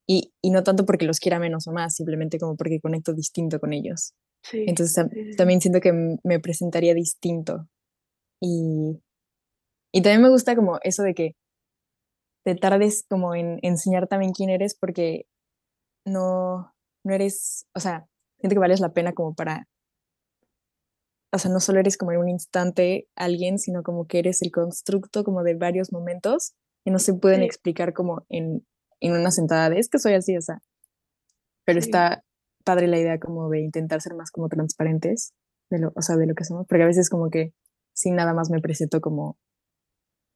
Y, 0.07 0.35
y 0.43 0.51
no 0.51 0.63
tanto 0.63 0.85
porque 0.85 1.07
los 1.07 1.19
quiera 1.19 1.39
menos 1.39 1.67
o 1.67 1.73
más, 1.73 1.95
simplemente 1.95 2.39
como 2.39 2.57
porque 2.57 2.81
conecto 2.81 3.15
distinto 3.15 3.59
con 3.59 3.73
ellos. 3.73 4.13
Entonces 4.53 4.95
también 5.37 5.63
siento 5.63 5.81
que 5.81 6.19
me 6.23 6.41
presentaría 6.41 6.93
distinto. 6.93 7.67
Y, 8.41 9.01
y 9.93 10.03
también 10.03 10.23
me 10.23 10.29
gusta 10.29 10.55
como 10.55 10.79
eso 10.83 11.03
de 11.03 11.15
que 11.15 11.37
te 12.45 12.55
tardes 12.55 13.07
como 13.09 13.35
en 13.35 13.59
enseñar 13.63 14.07
también 14.07 14.33
quién 14.33 14.51
eres 14.51 14.77
porque 14.79 15.27
no, 16.05 16.75
no 17.03 17.15
eres, 17.15 17.67
o 17.75 17.81
sea, 17.81 18.07
siento 18.39 18.55
que 18.55 18.61
vales 18.61 18.81
la 18.81 18.93
pena 18.93 19.15
como 19.15 19.35
para 19.35 19.67
o 21.35 21.39
sea, 21.39 21.51
no 21.51 21.59
solo 21.59 21.81
eres 21.81 21.97
como 21.97 22.13
en 22.13 22.19
un 22.19 22.29
instante 22.29 23.09
alguien, 23.17 23.59
sino 23.59 23.83
como 23.83 24.07
que 24.07 24.21
eres 24.21 24.41
el 24.43 24.53
constructo 24.53 25.25
como 25.25 25.43
de 25.43 25.55
varios 25.55 25.93
momentos 25.93 26.55
que 26.85 26.93
no 26.93 27.01
se 27.01 27.15
pueden 27.15 27.43
explicar 27.43 27.93
como 27.93 28.25
en, 28.29 28.65
en, 29.01 29.13
una 29.13 29.33
sentada 29.33 29.69
de 29.69 29.81
es 29.81 29.89
que 29.89 29.99
soy 29.99 30.15
así, 30.15 30.37
o 30.37 30.41
sea. 30.41 30.61
Pero 31.65 31.81
está 31.81 32.23
padre 32.63 32.87
la 32.87 32.99
idea 32.99 33.19
como 33.19 33.51
de 33.51 33.63
intentar 33.63 34.01
ser 34.01 34.15
más 34.15 34.31
como 34.31 34.49
transparentes 34.49 35.35
de 35.71 35.81
lo, 35.81 35.93
o 35.97 36.03
sea, 36.03 36.17
de 36.17 36.27
lo 36.27 36.35
que 36.35 36.45
somos, 36.45 36.67
porque 36.69 36.85
a 36.85 36.87
veces 36.87 37.11
como 37.11 37.31
que 37.31 37.53
sin 37.95 38.15
nada 38.15 38.33
más 38.33 38.49
me 38.51 38.61
presento 38.61 39.01
como, 39.01 39.37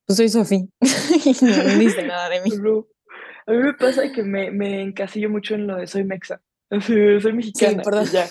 pues 0.04 0.16
soy 0.16 0.28
Sofía 0.28 0.66
y 0.80 1.44
no 1.44 1.78
dice 1.78 2.06
nada 2.06 2.28
de 2.28 2.40
mí. 2.40 2.50
A 3.46 3.52
mí 3.52 3.58
me 3.58 3.74
pasa 3.74 4.10
que 4.10 4.24
me, 4.24 4.50
me 4.50 4.82
encasillo 4.82 5.30
mucho 5.30 5.54
en 5.54 5.68
lo 5.68 5.76
de 5.76 5.86
soy 5.86 6.02
mexa, 6.02 6.42
soy 6.70 7.32
mexicana. 7.32 7.84
Sí, 8.04 8.12
Ya. 8.12 8.28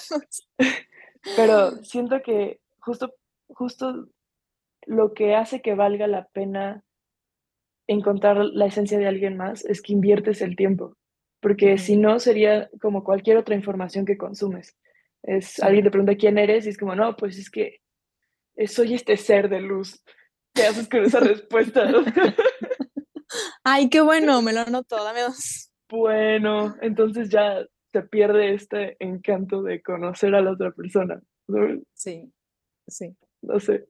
Pero 1.36 1.84
siento 1.84 2.22
que 2.22 2.60
justo, 2.80 3.14
justo 3.50 4.08
lo 4.86 5.14
que 5.14 5.36
hace 5.36 5.62
que 5.62 5.76
valga 5.76 6.08
la 6.08 6.26
pena 6.26 6.84
encontrar 7.88 8.38
la 8.38 8.66
esencia 8.66 8.98
de 8.98 9.08
alguien 9.08 9.38
más 9.38 9.66
es 9.66 9.82
que 9.82 9.94
inviertes 9.94 10.42
el 10.42 10.56
tiempo, 10.56 10.96
porque 11.42 11.78
si 11.78 11.98
no 11.98 12.20
sería 12.20 12.70
como 12.82 13.04
cualquier 13.04 13.38
otra 13.38 13.56
información 13.56 14.06
que 14.06 14.18
consumes. 14.18 14.76
Es 15.24 15.62
alguien 15.62 15.84
te 15.84 15.92
pregunta 15.92 16.16
quién 16.16 16.38
eres 16.38 16.66
y 16.66 16.70
es 16.70 16.78
como, 16.78 16.96
no, 16.96 17.16
pues 17.16 17.38
es 17.38 17.50
que 17.50 17.82
soy 18.68 18.94
este 18.94 19.18
ser 19.18 19.50
de 19.50 19.62
luz. 19.62 20.02
¿Qué 20.54 20.64
haces 20.64 20.88
con 20.90 21.04
esa 21.04 21.20
respuesta? 21.20 21.92
Ay, 23.64 23.90
qué 23.90 24.02
bueno, 24.02 24.42
me 24.44 24.54
lo 24.54 24.62
anoto, 24.62 25.04
dame 25.04 25.22
dos. 25.22 25.72
Bueno, 25.90 26.76
entonces 26.82 27.30
ya 27.30 27.66
se 27.98 28.08
pierde 28.08 28.54
este 28.54 28.96
encanto 29.00 29.64
de 29.64 29.82
conocer 29.82 30.36
a 30.36 30.42
la 30.42 30.52
otra 30.52 30.72
persona. 30.72 31.20
Sí, 31.94 32.32
sí. 32.88 33.16
No 33.42 33.60
sé. 33.60 33.88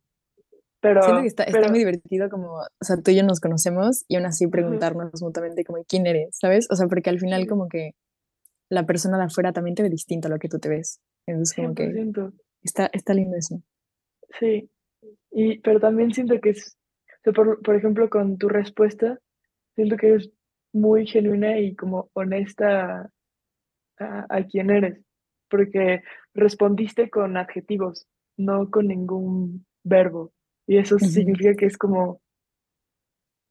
Pero, 0.80 1.02
Siento 1.02 1.22
que 1.22 1.28
está, 1.28 1.70
muy 1.70 1.80
divertido 1.80 2.30
como, 2.30 2.60
o 2.60 2.86
sea, 2.86 2.98
tú 3.02 3.12
y 3.12 3.16
yo 3.16 3.24
nos 3.24 3.42
conocemos 3.42 4.06
y 4.08 4.16
aún 4.16 4.28
así 4.28 4.48
preguntarnos 4.48 5.22
mutuamente 5.22 5.66
como, 5.66 5.84
¿quién 5.86 6.06
eres? 6.06 6.38
¿Sabes? 6.38 6.68
O 6.70 6.76
sea, 6.76 6.88
porque 6.88 7.10
al 7.10 7.20
final 7.20 7.48
como 7.48 7.68
que 7.68 7.92
la 8.70 8.86
persona 8.86 9.18
de 9.18 9.26
afuera 9.26 9.52
también 9.52 9.76
te 9.76 9.84
ve 9.84 9.90
distinto 9.90 10.28
a 10.28 10.32
lo 10.32 10.40
que 10.40 10.50
tú 10.50 10.60
te 10.60 10.70
ves. 10.70 11.02
Entonces 11.26 11.56
como 11.56 11.74
que 11.74 11.92
está, 12.62 12.90
está 12.94 13.14
lindo 13.14 13.36
eso. 13.36 13.62
Sí, 14.40 14.70
y, 15.32 15.60
pero 15.60 15.80
también 15.80 16.14
siento 16.14 16.40
que 16.40 16.52
es, 16.52 16.78
por, 17.36 17.62
por 17.62 17.76
ejemplo, 17.76 18.10
con 18.10 18.38
tu 18.38 18.48
respuesta, 18.48 19.20
siento 19.76 19.98
que 19.98 20.16
es 20.16 20.30
muy 20.72 21.08
genuina 21.08 21.60
y 21.60 21.76
como 21.76 22.10
honesta 22.14 23.12
a, 24.00 24.44
quién 24.50 24.70
eres, 24.70 25.00
porque 25.50 26.04
respondiste 26.34 27.10
con 27.10 27.38
adjetivos, 27.38 28.08
no 28.38 28.70
con 28.70 28.88
ningún 28.88 29.66
verbo. 29.84 30.34
Y 30.68 30.78
eso 30.78 31.00
significa 31.00 31.54
que 31.56 31.66
es 31.66 31.78
como, 31.78 32.22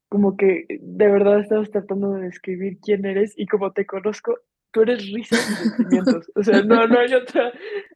como 0.09 0.37
que 0.37 0.65
de 0.69 1.07
verdad 1.07 1.39
estabas 1.39 1.71
tratando 1.71 2.13
de 2.13 2.23
describir 2.23 2.79
quién 2.79 3.05
eres 3.05 3.33
y 3.37 3.47
como 3.47 3.71
te 3.71 3.85
conozco, 3.85 4.37
tú 4.71 4.81
eres 4.81 5.11
risa 5.11 5.35
y 5.35 5.55
sentimientos. 5.55 6.31
O 6.35 6.43
sea, 6.43 6.61
no, 6.61 6.87
no 6.87 6.99
hay 6.99 7.13
otra. 7.13 7.51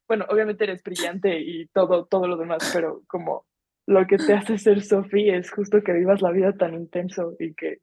Bueno, 0.08 0.26
obviamente 0.30 0.64
eres 0.64 0.82
brillante 0.84 1.40
y 1.40 1.68
todo, 1.68 2.06
todo 2.06 2.28
lo 2.28 2.38
demás, 2.38 2.72
pero 2.74 3.04
como 3.08 3.46
lo 3.88 4.06
que 4.08 4.18
te 4.18 4.34
hace 4.34 4.58
ser 4.58 4.82
Sophie 4.82 5.36
es 5.36 5.52
justo 5.52 5.82
que 5.84 5.94
vivas 5.94 6.22
la 6.22 6.32
vida 6.32 6.54
tan 6.54 6.74
intenso 6.74 7.36
y 7.40 7.54
que 7.54 7.80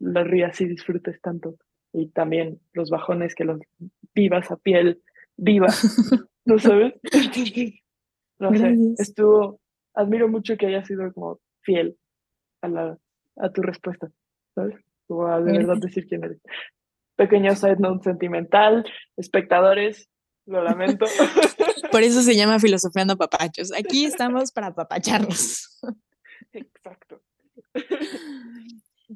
la 0.00 0.22
rías 0.22 0.60
y 0.60 0.66
disfrutes 0.66 1.20
tanto 1.20 1.56
y 1.96 2.08
también 2.08 2.60
los 2.74 2.90
bajones 2.90 3.34
que 3.34 3.44
los 3.44 3.58
vivas 4.14 4.50
a 4.50 4.56
piel 4.56 5.02
viva, 5.36 5.68
¿no 6.44 6.58
sabes? 6.58 6.94
no 8.38 8.54
sé, 8.54 8.76
estuvo, 8.98 9.60
admiro 9.94 10.28
mucho 10.28 10.56
que 10.56 10.66
hayas 10.66 10.86
sido 10.86 11.10
como 11.14 11.40
fiel 11.62 11.96
a, 12.60 12.68
la, 12.68 12.98
a 13.36 13.48
tu 13.50 13.62
respuesta, 13.62 14.10
¿sabes? 14.54 14.76
O 15.08 15.26
a 15.26 15.40
de 15.40 15.52
verdad 15.52 15.78
decir 15.80 16.06
quién 16.06 16.24
eres. 16.24 16.38
Pequeño 17.16 17.56
side 17.56 17.76
note 17.78 18.04
sentimental, 18.04 18.84
espectadores, 19.16 20.10
lo 20.44 20.62
lamento. 20.62 21.06
Por 21.90 22.02
eso 22.02 22.20
se 22.20 22.36
llama 22.36 22.58
Filosofiando 22.58 23.16
Papachos. 23.16 23.72
Aquí 23.72 24.04
estamos 24.06 24.52
para 24.52 24.74
papacharnos. 24.74 25.80
Exacto. 26.52 27.22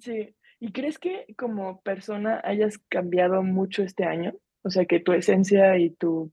Sí, 0.00 0.34
¿Y 0.60 0.72
crees 0.72 0.98
que 0.98 1.26
como 1.38 1.80
persona 1.80 2.40
hayas 2.44 2.78
cambiado 2.90 3.42
mucho 3.42 3.82
este 3.82 4.04
año? 4.04 4.34
O 4.62 4.68
sea, 4.68 4.84
que 4.84 5.00
tu 5.00 5.12
esencia 5.12 5.78
y 5.78 5.90
tu, 5.90 6.30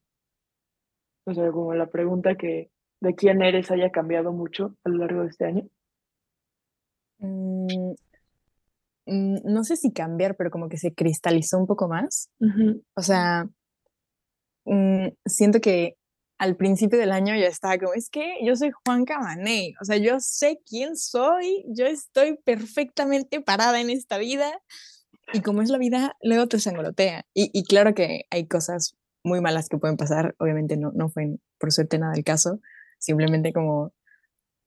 o 1.26 1.34
sea, 1.34 1.50
como 1.52 1.74
la 1.74 1.88
pregunta 1.88 2.36
que 2.36 2.70
de 3.00 3.16
quién 3.16 3.42
eres 3.42 3.72
haya 3.72 3.90
cambiado 3.90 4.34
mucho 4.34 4.76
a 4.84 4.90
lo 4.90 4.98
largo 4.98 5.22
de 5.22 5.28
este 5.30 5.46
año. 5.46 5.68
Mm, 7.20 7.94
mm, 9.06 9.38
no 9.46 9.64
sé 9.64 9.78
si 9.78 9.94
cambiar, 9.94 10.36
pero 10.36 10.52
como 10.52 10.68
que 10.68 10.78
se 10.78 10.94
cristalizó 10.94 11.58
un 11.58 11.68
poco 11.68 11.88
más. 11.88 12.30
O 12.96 13.02
sea, 13.02 13.48
mm, 14.66 15.08
siento 15.26 15.62
que 15.62 15.96
al 16.38 16.56
principio 16.56 17.00
del 17.00 17.12
año 17.12 17.36
ya 17.36 17.48
estaba 17.48 17.78
como, 17.78 17.94
es 17.94 18.10
que 18.10 18.38
yo 18.44 18.56
soy 18.56 18.72
Juan 18.86 19.06
Cabané, 19.06 19.74
o 19.82 19.86
sea, 19.86 19.98
yo 19.98 20.20
sé 20.20 20.60
quién 20.66 20.96
soy, 20.96 21.66
yo 21.68 21.86
estoy 21.86 22.38
perfectamente 22.44 23.42
parada 23.42 23.82
en 23.82 23.90
esta 23.90 24.18
vida 24.18 24.52
y 25.34 25.42
como 25.42 25.62
es 25.62 25.70
la 25.70 25.78
vida, 25.78 26.16
luego 26.22 26.48
te 26.48 26.60
sangolotea. 26.60 27.26
Y, 27.34 27.50
y 27.54 27.64
claro 27.64 27.94
que 27.94 28.26
hay 28.30 28.48
cosas 28.48 28.96
muy 29.24 29.42
malas 29.42 29.68
que 29.68 29.78
pueden 29.78 29.98
pasar, 29.98 30.36
obviamente 30.40 30.78
no, 30.78 30.92
no 30.94 31.10
fue 31.10 31.38
por 31.58 31.72
suerte 31.72 31.98
nada 31.98 32.14
el 32.16 32.24
caso, 32.24 32.60
simplemente 33.00 33.52
como 33.52 33.94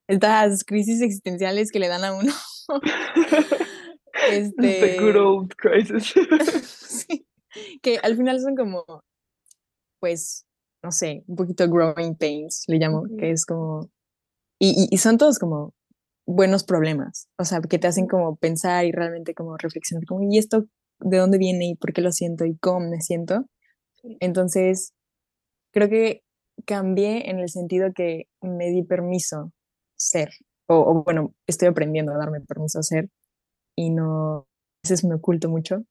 estas 0.09 0.65
crisis 0.65 1.01
existenciales 1.01 1.71
que 1.71 1.79
le 1.79 1.89
dan 1.89 2.05
a 2.05 2.13
uno. 2.13 2.33
este, 4.31 4.99
good 4.99 5.17
old 5.17 5.55
crisis. 5.57 6.15
que 7.83 7.99
al 8.03 8.17
final 8.17 8.41
son 8.41 8.57
como, 8.57 9.05
pues, 10.01 10.47
no 10.83 10.93
sé, 10.93 11.25
un 11.27 11.37
poquito 11.37 11.69
growing 11.69 12.17
pains, 12.17 12.65
le 12.69 12.79
llamo, 12.79 13.05
que 13.19 13.31
es 13.33 13.45
como, 13.45 13.91
y, 14.59 14.89
y, 14.91 14.99
son 14.99 15.19
todos 15.19 15.39
como 15.39 15.75
buenos 16.27 16.65
problemas, 16.65 17.29
o 17.39 17.45
sea, 17.45 17.61
que 17.61 17.79
te 17.79 17.87
hacen 17.87 18.07
como 18.07 18.37
pensar 18.37 18.85
y 18.85 18.93
realmente 18.93 19.35
como 19.35 19.57
reflexionar, 19.57 20.07
como, 20.07 20.23
¿y 20.31 20.39
esto 20.39 20.67
de 21.01 21.19
dónde 21.19 21.39
viene 21.39 21.71
y 21.71 21.75
por 21.77 21.93
qué 21.93 22.03
lo 22.03 22.13
siento 22.13 22.45
y 22.45 22.57
cómo 22.59 22.81
me 22.81 23.01
siento? 23.01 23.47
Entonces, 24.21 24.95
creo 25.73 25.89
que 25.89 26.23
cambié 26.67 27.31
en 27.31 27.39
el 27.41 27.49
sentido 27.49 27.93
que 27.95 28.27
me 28.43 28.71
di 28.71 28.83
permiso 28.83 29.53
ser, 29.97 30.31
o, 30.67 30.77
o 30.77 31.05
bueno, 31.05 31.35
estoy 31.47 31.69
aprendiendo 31.69 32.13
a 32.13 32.19
darme 32.19 32.41
permiso 32.41 32.79
a 32.79 32.83
ser 32.83 33.09
y 33.77 33.91
no, 33.91 34.39
a 34.39 34.45
veces 34.83 35.05
me 35.05 35.15
oculto 35.17 35.49
mucho 35.49 35.85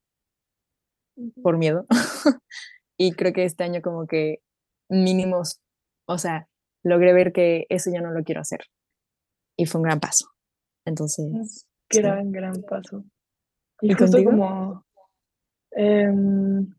por 1.41 1.57
miedo. 1.57 1.85
y 2.97 3.13
creo 3.13 3.33
que 3.33 3.45
este 3.45 3.63
año 3.63 3.81
como 3.81 4.07
que 4.07 4.39
mínimos, 4.89 5.61
o 6.07 6.17
sea, 6.17 6.47
logré 6.83 7.13
ver 7.13 7.31
que 7.31 7.65
eso 7.69 7.91
ya 7.91 8.01
no 8.01 8.11
lo 8.11 8.23
quiero 8.23 8.41
hacer. 8.41 8.61
Y 9.57 9.65
fue 9.65 9.81
un 9.81 9.85
gran 9.85 9.99
paso. 9.99 10.29
Entonces. 10.85 11.67
Gran, 11.89 12.31
gran 12.31 12.61
paso. 12.63 13.03
Y, 13.81 13.93
justo 13.93 14.23
como. 14.23 14.85
Em, 15.71 16.73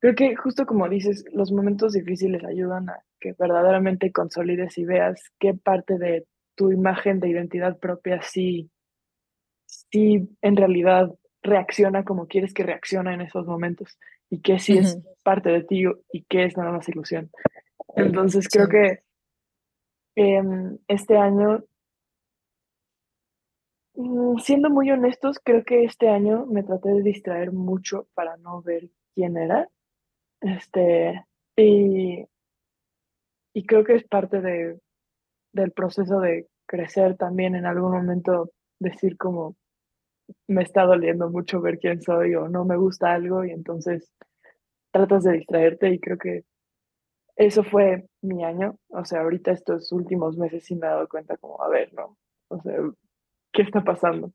creo 0.00 0.14
que 0.14 0.36
justo 0.36 0.66
como 0.66 0.88
dices, 0.88 1.24
los 1.32 1.52
momentos 1.52 1.92
difíciles 1.92 2.44
ayudan 2.44 2.90
a 2.90 3.04
que 3.20 3.34
verdaderamente 3.38 4.10
consolides 4.10 4.76
y 4.78 4.84
veas 4.84 5.22
qué 5.38 5.54
parte 5.54 5.98
de 5.98 6.26
tu 6.56 6.70
imagen 6.72 7.20
de 7.20 7.28
identidad 7.28 7.78
propia 7.78 8.20
sí, 8.22 8.70
si 9.64 10.28
en 10.42 10.56
realidad 10.56 11.10
reacciona 11.42 12.04
como 12.04 12.26
quieres 12.26 12.52
que 12.52 12.62
reacciona 12.62 13.14
en 13.14 13.22
esos 13.22 13.46
momentos 13.46 13.98
y 14.32 14.40
qué 14.40 14.58
sí 14.58 14.78
es 14.78 14.98
parte 15.22 15.50
de 15.50 15.62
ti 15.62 15.84
y 16.10 16.22
qué 16.22 16.44
es 16.44 16.56
nada 16.56 16.72
más 16.72 16.88
ilusión. 16.88 17.30
Entonces 17.94 18.48
creo 18.48 18.66
que 18.66 19.02
em, 20.16 20.78
este 20.88 21.18
año, 21.18 21.62
mm, 23.94 24.38
siendo 24.38 24.70
muy 24.70 24.90
honestos, 24.90 25.38
creo 25.38 25.64
que 25.64 25.84
este 25.84 26.08
año 26.08 26.46
me 26.46 26.62
traté 26.62 26.88
de 26.88 27.02
distraer 27.02 27.52
mucho 27.52 28.08
para 28.14 28.38
no 28.38 28.62
ver 28.62 28.88
quién 29.14 29.36
era. 29.36 29.68
Este, 30.40 31.26
y, 31.54 32.24
y 33.52 33.66
creo 33.66 33.84
que 33.84 33.96
es 33.96 34.04
parte 34.04 34.40
de, 34.40 34.80
del 35.52 35.72
proceso 35.72 36.20
de 36.20 36.48
crecer 36.64 37.18
también 37.18 37.54
en 37.54 37.66
algún 37.66 37.92
momento 37.92 38.50
decir 38.78 39.18
como 39.18 39.56
me 40.48 40.62
está 40.62 40.84
doliendo 40.84 41.30
mucho 41.30 41.60
ver 41.60 41.78
quién 41.78 42.02
soy 42.02 42.34
o 42.34 42.48
no 42.48 42.64
me 42.64 42.76
gusta 42.76 43.12
algo 43.12 43.44
y 43.44 43.50
entonces 43.50 44.12
tratas 44.90 45.24
de 45.24 45.32
distraerte 45.32 45.90
y 45.90 46.00
creo 46.00 46.18
que 46.18 46.44
eso 47.36 47.64
fue 47.64 48.06
mi 48.20 48.44
año. 48.44 48.78
O 48.88 49.04
sea, 49.04 49.22
ahorita 49.22 49.52
estos 49.52 49.90
últimos 49.92 50.36
meses 50.36 50.64
sí 50.64 50.74
me 50.74 50.86
he 50.86 50.90
dado 50.90 51.08
cuenta 51.08 51.36
como, 51.38 51.62
a 51.62 51.68
ver, 51.68 51.92
¿no? 51.94 52.16
O 52.48 52.60
sea, 52.60 52.76
¿qué 53.52 53.62
está 53.62 53.82
pasando? 53.82 54.32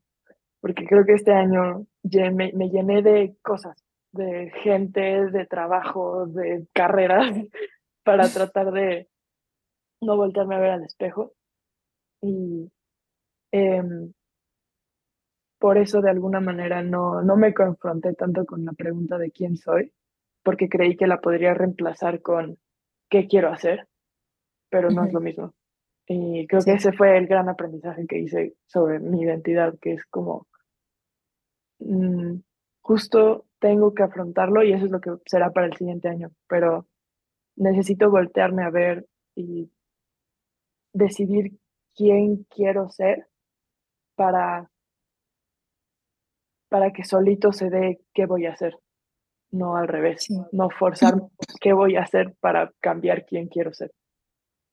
Porque 0.60 0.84
creo 0.84 1.04
que 1.04 1.14
este 1.14 1.32
año 1.32 1.86
me, 2.02 2.52
me 2.52 2.68
llené 2.70 3.02
de 3.02 3.36
cosas, 3.42 3.76
de 4.12 4.50
gente, 4.62 5.30
de 5.30 5.46
trabajo, 5.46 6.26
de 6.26 6.66
carreras, 6.72 7.36
para 8.04 8.28
tratar 8.32 8.72
de 8.72 9.08
no 10.00 10.16
voltearme 10.16 10.56
a 10.56 10.60
ver 10.60 10.70
al 10.70 10.84
espejo. 10.84 11.32
Y 12.20 12.70
em, 13.52 14.12
por 15.58 15.78
eso 15.78 16.00
de 16.00 16.10
alguna 16.10 16.40
manera 16.40 16.82
no, 16.82 17.22
no 17.22 17.36
me 17.36 17.54
confronté 17.54 18.14
tanto 18.14 18.44
con 18.46 18.64
la 18.64 18.72
pregunta 18.72 19.18
de 19.18 19.30
quién 19.30 19.56
soy, 19.56 19.92
porque 20.42 20.68
creí 20.68 20.96
que 20.96 21.06
la 21.06 21.20
podría 21.20 21.54
reemplazar 21.54 22.22
con 22.22 22.58
qué 23.08 23.26
quiero 23.26 23.50
hacer, 23.50 23.88
pero 24.70 24.90
no 24.90 25.04
es 25.04 25.12
lo 25.12 25.20
mismo. 25.20 25.54
Y 26.06 26.46
creo 26.46 26.62
que 26.62 26.72
ese 26.72 26.92
fue 26.92 27.18
el 27.18 27.26
gran 27.26 27.48
aprendizaje 27.48 28.06
que 28.06 28.18
hice 28.18 28.54
sobre 28.66 28.98
mi 28.98 29.22
identidad, 29.22 29.74
que 29.80 29.92
es 29.94 30.04
como, 30.06 30.46
mm, 31.80 32.36
justo 32.80 33.46
tengo 33.58 33.92
que 33.92 34.04
afrontarlo 34.04 34.62
y 34.62 34.72
eso 34.72 34.86
es 34.86 34.90
lo 34.90 35.00
que 35.00 35.10
será 35.26 35.50
para 35.50 35.66
el 35.66 35.76
siguiente 35.76 36.08
año, 36.08 36.30
pero 36.48 36.86
necesito 37.56 38.10
voltearme 38.10 38.64
a 38.64 38.70
ver 38.70 39.06
y 39.34 39.70
decidir 40.92 41.58
quién 41.94 42.44
quiero 42.44 42.88
ser 42.88 43.26
para, 44.14 44.70
para 46.68 46.92
que 46.92 47.04
solito 47.04 47.52
se 47.52 47.70
dé 47.70 48.00
qué 48.14 48.26
voy 48.26 48.46
a 48.46 48.52
hacer 48.52 48.74
no 49.50 49.76
al 49.76 49.88
revés, 49.88 50.26
no 50.52 50.68
forzar 50.70 51.14
qué 51.60 51.72
voy 51.72 51.96
a 51.96 52.02
hacer 52.02 52.34
para 52.40 52.72
cambiar 52.80 53.24
quién 53.24 53.48
quiero 53.48 53.72
ser. 53.72 53.90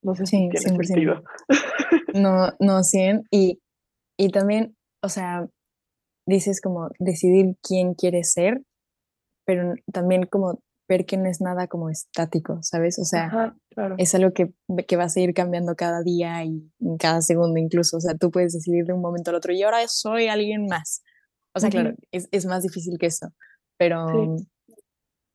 No 0.03 0.15
sé 0.15 0.25
si 0.25 0.49
tiene 0.49 0.59
sentido. 0.59 1.23
No, 2.13 2.53
no, 2.59 2.83
100. 2.83 3.23
Y, 3.31 3.59
y 4.17 4.29
también, 4.29 4.75
o 5.01 5.09
sea, 5.09 5.47
dices 6.25 6.61
como 6.61 6.89
decidir 6.99 7.55
quién 7.61 7.93
quieres 7.93 8.31
ser, 8.31 8.61
pero 9.45 9.73
también 9.91 10.25
como 10.25 10.59
ver 10.87 11.05
que 11.05 11.17
no 11.17 11.27
es 11.27 11.41
nada 11.41 11.67
como 11.67 11.89
estático, 11.89 12.59
¿sabes? 12.61 12.99
O 12.99 13.05
sea, 13.05 13.55
es 13.97 14.13
algo 14.15 14.31
que, 14.31 14.53
que 14.87 14.95
va 14.95 15.05
a 15.05 15.09
seguir 15.09 15.33
cambiando 15.33 15.75
cada 15.75 16.03
día 16.03 16.43
y 16.45 16.71
cada 16.99 17.21
segundo 17.21 17.59
incluso. 17.59 17.97
O 17.97 17.99
sea, 17.99 18.15
tú 18.15 18.31
puedes 18.31 18.53
decidir 18.53 18.85
de 18.85 18.93
un 18.93 19.01
momento 19.01 19.31
al 19.31 19.37
otro 19.37 19.51
y 19.51 19.63
ahora 19.63 19.85
soy 19.87 20.27
alguien 20.27 20.67
más. 20.67 21.01
O 21.55 21.59
sea, 21.59 21.69
claro, 21.69 21.95
es, 22.11 22.27
es, 22.31 22.45
más 22.45 22.63
difícil 22.63 22.97
que 22.99 23.05
eso, 23.05 23.29
pero, 23.77 24.35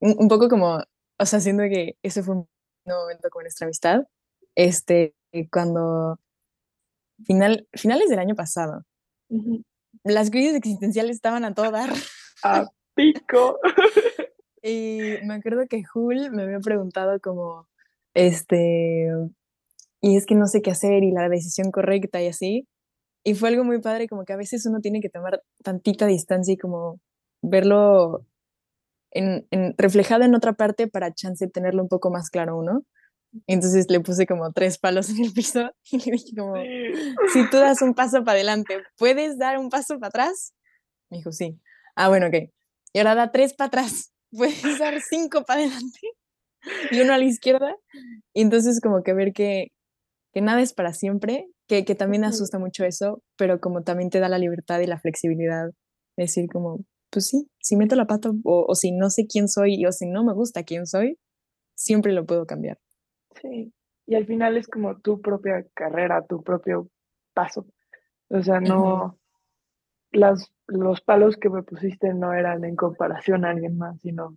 un, 0.01 0.29
poco 0.29 0.49
como, 0.49 0.79
o 1.19 1.27
sea, 1.27 1.41
siento 1.41 1.63
que 1.63 1.97
ese 2.03 2.23
fue 2.23 2.37
un 2.37 2.49
momento 2.87 3.31
con 3.31 3.43
nuestra 3.43 3.67
amistad, 3.67 4.03
este, 4.55 5.15
cuando 5.51 6.19
final, 7.25 7.67
finales 7.73 8.09
del 8.09 8.19
año 8.19 8.35
pasado, 8.35 8.85
las 10.05 10.31
crisis 10.31 10.55
existenciales 10.55 11.17
estaban 11.17 11.45
a 11.45 11.55
todo 11.55 11.71
dar. 11.71 11.91
A 12.43 12.67
pico. 12.95 13.59
y 14.63 15.17
me 15.25 15.35
acuerdo 15.35 15.67
que 15.69 15.85
Jul 15.85 16.31
me 16.33 16.43
había 16.43 16.61
preguntado 16.61 17.21
como, 17.21 17.69
este, 18.15 19.09
y 20.01 20.17
es 20.17 20.27
que 20.27 20.35
no 20.35 20.47
sé 20.47 20.63
qué 20.63 20.71
hacer 20.71 21.03
y 21.03 21.13
la 21.13 21.29
decisión 21.29 21.71
correcta 21.71 22.23
y 22.23 22.29
así. 22.29 22.69
Y 23.25 23.35
fue 23.35 23.51
algo 23.51 23.65
muy 23.65 23.81
padre, 23.81 24.09
como 24.09 24.25
que 24.25 24.33
a 24.33 24.37
veces 24.37 24.65
uno 24.67 24.81
tiene 24.81 25.01
que 25.01 25.11
tomar 25.11 25.43
tantita 25.63 26.07
distancia 26.07 26.55
y 26.55 26.57
como 26.57 27.01
verlo 27.43 28.27
en, 29.11 29.47
reflejado 29.77 30.25
en 30.25 30.35
otra 30.35 30.55
parte 30.55 30.89
para 30.89 31.13
chance 31.13 31.45
de 31.45 31.51
tenerlo 31.51 31.83
un 31.83 31.89
poco 31.89 32.11
más 32.11 32.31
claro 32.31 32.57
uno. 32.59 32.85
Entonces 33.47 33.87
le 33.89 34.01
puse 34.01 34.27
como 34.27 34.53
tres 34.53 34.79
palos 34.79 35.09
en 35.11 35.25
el 35.25 35.33
piso 35.33 35.71
y 35.91 35.99
le 35.99 36.13
dije 36.13 36.35
como, 36.37 36.55
si 37.33 37.49
tú 37.51 37.59
das 37.59 37.83
un 37.83 37.95
paso 37.95 38.25
para 38.25 38.33
adelante, 38.37 38.79
¿puedes 38.97 39.39
dar 39.39 39.59
un 39.59 39.71
paso 39.71 39.99
para 39.99 40.09
atrás? 40.09 40.55
Me 41.11 41.19
dijo, 41.19 41.33
sí. 41.33 41.61
Ah, 41.95 42.09
bueno, 42.09 42.29
ok. 42.29 42.35
Y 42.93 42.99
ahora 42.99 43.15
da 43.15 43.33
tres 43.33 43.55
para 43.55 43.69
atrás. 43.69 44.13
¿Puedes 44.31 44.79
dar 44.79 45.01
cinco 45.01 45.45
para 45.45 45.61
adelante? 45.61 46.01
Y 46.91 47.01
uno 47.01 47.13
a 47.13 47.19
la 47.19 47.25
izquierda. 47.25 47.75
Y 48.33 48.43
entonces 48.43 48.81
como 48.81 49.03
que 49.03 49.13
ver 49.13 49.33
que, 49.33 49.73
que 50.33 50.41
nada 50.41 50.61
es 50.61 50.73
para 50.73 50.93
siempre, 50.93 51.49
que, 51.71 51.85
que 51.85 51.95
también 51.95 52.25
asusta 52.25 52.59
mucho 52.59 52.85
eso, 52.85 53.23
pero 53.39 53.61
como 53.61 53.85
también 53.85 54.11
te 54.11 54.19
da 54.19 54.29
la 54.29 54.39
libertad 54.39 54.81
y 54.81 54.87
la 54.87 54.99
flexibilidad. 54.99 55.71
Decir 56.17 56.49
como, 56.51 56.85
pues 57.11 57.29
sí, 57.29 57.49
si 57.61 57.77
meto 57.77 57.95
la 57.95 58.09
pata 58.09 58.33
o, 58.43 58.75
si 58.75 58.91
no 58.91 59.09
sé 59.09 59.29
quién 59.29 59.47
soy 59.47 59.87
o 59.87 59.93
si 59.93 60.07
no 60.07 60.25
me 60.25 60.33
gusta 60.33 60.65
quién 60.65 60.89
soy, 60.89 61.17
siempre 61.77 62.13
lo 62.13 62.27
puedo 62.27 62.45
cambiar. 62.45 62.79
Sí, 63.41 63.73
y 64.05 64.17
al 64.17 64.27
final 64.27 64.57
es 64.57 64.67
como 64.67 64.99
tu 64.99 65.21
propia 65.21 65.65
carrera, 65.73 66.27
tu 66.27 66.43
propio 66.43 66.91
paso. 67.35 67.65
O 68.29 68.43
sea, 68.43 68.61
no, 68.61 69.17
las, 70.11 70.53
los 70.67 71.01
palos 71.03 71.37
que 71.37 71.51
me 71.51 71.63
pusiste 71.63 72.13
no 72.15 72.33
eran 72.33 72.65
en 72.65 72.75
comparación 72.75 73.45
a 73.45 73.51
alguien 73.51 73.79
más, 73.79 74.01
sino 74.01 74.37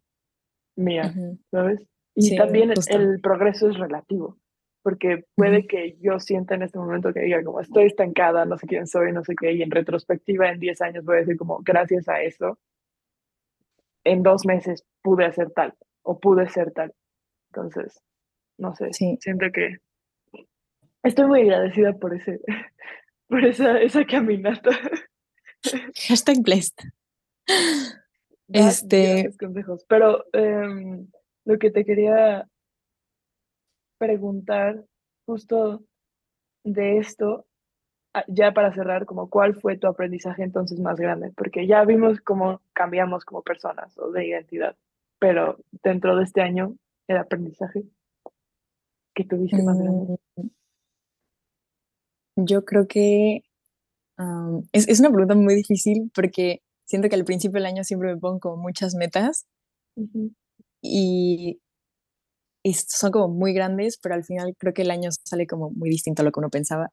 mía, 0.75 1.11
¿sabes? 1.49 1.81
Y 2.13 2.37
también 2.37 2.71
el 2.89 3.19
progreso 3.21 3.71
es 3.71 3.77
relativo, 3.79 4.37
porque 4.83 5.25
puede 5.35 5.65
que 5.65 5.97
yo 6.01 6.19
sienta 6.19 6.55
en 6.55 6.63
este 6.63 6.77
momento 6.77 7.13
que 7.13 7.21
diga 7.21 7.43
como 7.43 7.61
estoy 7.61 7.85
estancada, 7.85 8.45
no 8.45 8.57
sé 8.57 8.67
quién 8.67 8.85
soy, 8.85 9.13
no 9.13 9.23
sé 9.23 9.33
qué, 9.35 9.53
y 9.53 9.61
en 9.61 9.71
retrospectiva 9.71 10.49
en 10.49 10.59
10 10.59 10.81
años 10.81 11.05
voy 11.05 11.15
a 11.15 11.19
decir 11.19 11.37
como 11.37 11.59
gracias 11.63 12.07
a 12.09 12.21
eso, 12.21 12.59
en 14.03 14.21
dos 14.21 14.45
meses 14.45 14.85
pude 15.01 15.25
hacer 15.25 15.51
tal 15.51 15.73
o 16.03 16.19
pude 16.19 16.49
ser 16.49 16.71
tal. 16.71 16.93
Entonces, 17.51 18.01
no 18.57 18.75
sé, 18.75 18.91
sí. 18.91 19.17
siento 19.21 19.45
que 19.53 19.77
estoy 21.03 21.27
muy 21.27 21.41
agradecida 21.41 21.93
por 21.93 22.13
ese, 22.13 22.41
por 23.27 23.45
esa, 23.45 23.79
esa 23.79 24.05
caminata. 24.05 24.71
Hashtag 26.09 26.41
blessed. 26.43 26.75
Este. 28.49 29.31
Consejos. 29.39 29.85
Pero 29.87 30.25
em, 30.33 31.07
lo 31.45 31.57
que 31.57 31.71
te 31.71 31.85
quería 31.85 32.47
preguntar 34.03 34.83
justo 35.25 35.81
de 36.65 36.97
esto, 36.97 37.45
ah, 38.13 38.25
ya 38.27 38.51
para 38.53 38.73
cerrar, 38.73 39.05
como 39.05 39.29
cuál 39.29 39.55
fue 39.55 39.77
tu 39.77 39.87
aprendizaje 39.87 40.43
entonces 40.43 40.77
más 40.81 40.99
grande, 40.99 41.31
porque 41.37 41.65
ya 41.67 41.85
vimos 41.85 42.19
cómo 42.19 42.61
cambiamos 42.73 43.23
como 43.23 43.43
personas 43.43 43.97
o 43.97 44.11
de 44.11 44.27
identidad, 44.27 44.75
pero 45.19 45.57
dentro 45.71 46.17
de 46.17 46.25
este 46.25 46.41
año, 46.41 46.75
el 47.07 47.17
aprendizaje 47.17 47.83
que 49.15 49.23
tuviste 49.23 49.63
más 49.63 49.79
grande. 49.79 50.17
Mm, 50.35 50.49
yo 52.45 52.65
creo 52.65 52.87
que 52.87 53.43
es, 54.73 54.89
es, 54.89 54.99
una 54.99 55.11
pregunta 55.11 55.35
muy 55.35 55.55
difícil 55.55 56.11
porque 56.13 56.61
siento 56.85 57.07
que 57.07 57.15
al 57.15 57.23
principio 57.23 57.59
del 57.59 57.67
año 57.67 57.85
siempre 57.85 58.13
me 58.13 58.19
pongo 58.19 58.39
como 58.39 58.57
muchas 58.57 58.95
metas 58.95 59.45
y 60.81 61.61
y 62.63 62.73
son 62.73 63.11
como 63.11 63.27
muy 63.27 63.53
grandes, 63.53 63.99
pero 64.01 64.15
al 64.15 64.23
final 64.23 64.55
creo 64.57 64.73
que 64.73 64.83
el 64.83 64.91
año 64.91 65.09
sale 65.25 65.45
como 65.45 65.69
muy 65.71 65.89
distinto 65.89 66.21
a 66.21 66.25
lo 66.25 66.31
que 66.31 66.39
uno 66.39 66.49
pensaba. 66.49 66.89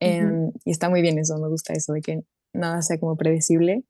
Em, 0.00 0.50
y 0.64 0.70
está 0.70 0.88
muy 0.88 1.02
bien 1.02 1.18
eso, 1.18 1.38
me 1.38 1.48
gusta 1.48 1.74
eso, 1.74 1.92
de 1.92 2.00
que 2.00 2.22
nada 2.52 2.82
sea 2.82 2.98
como 2.98 3.16
predecible. 3.16 3.84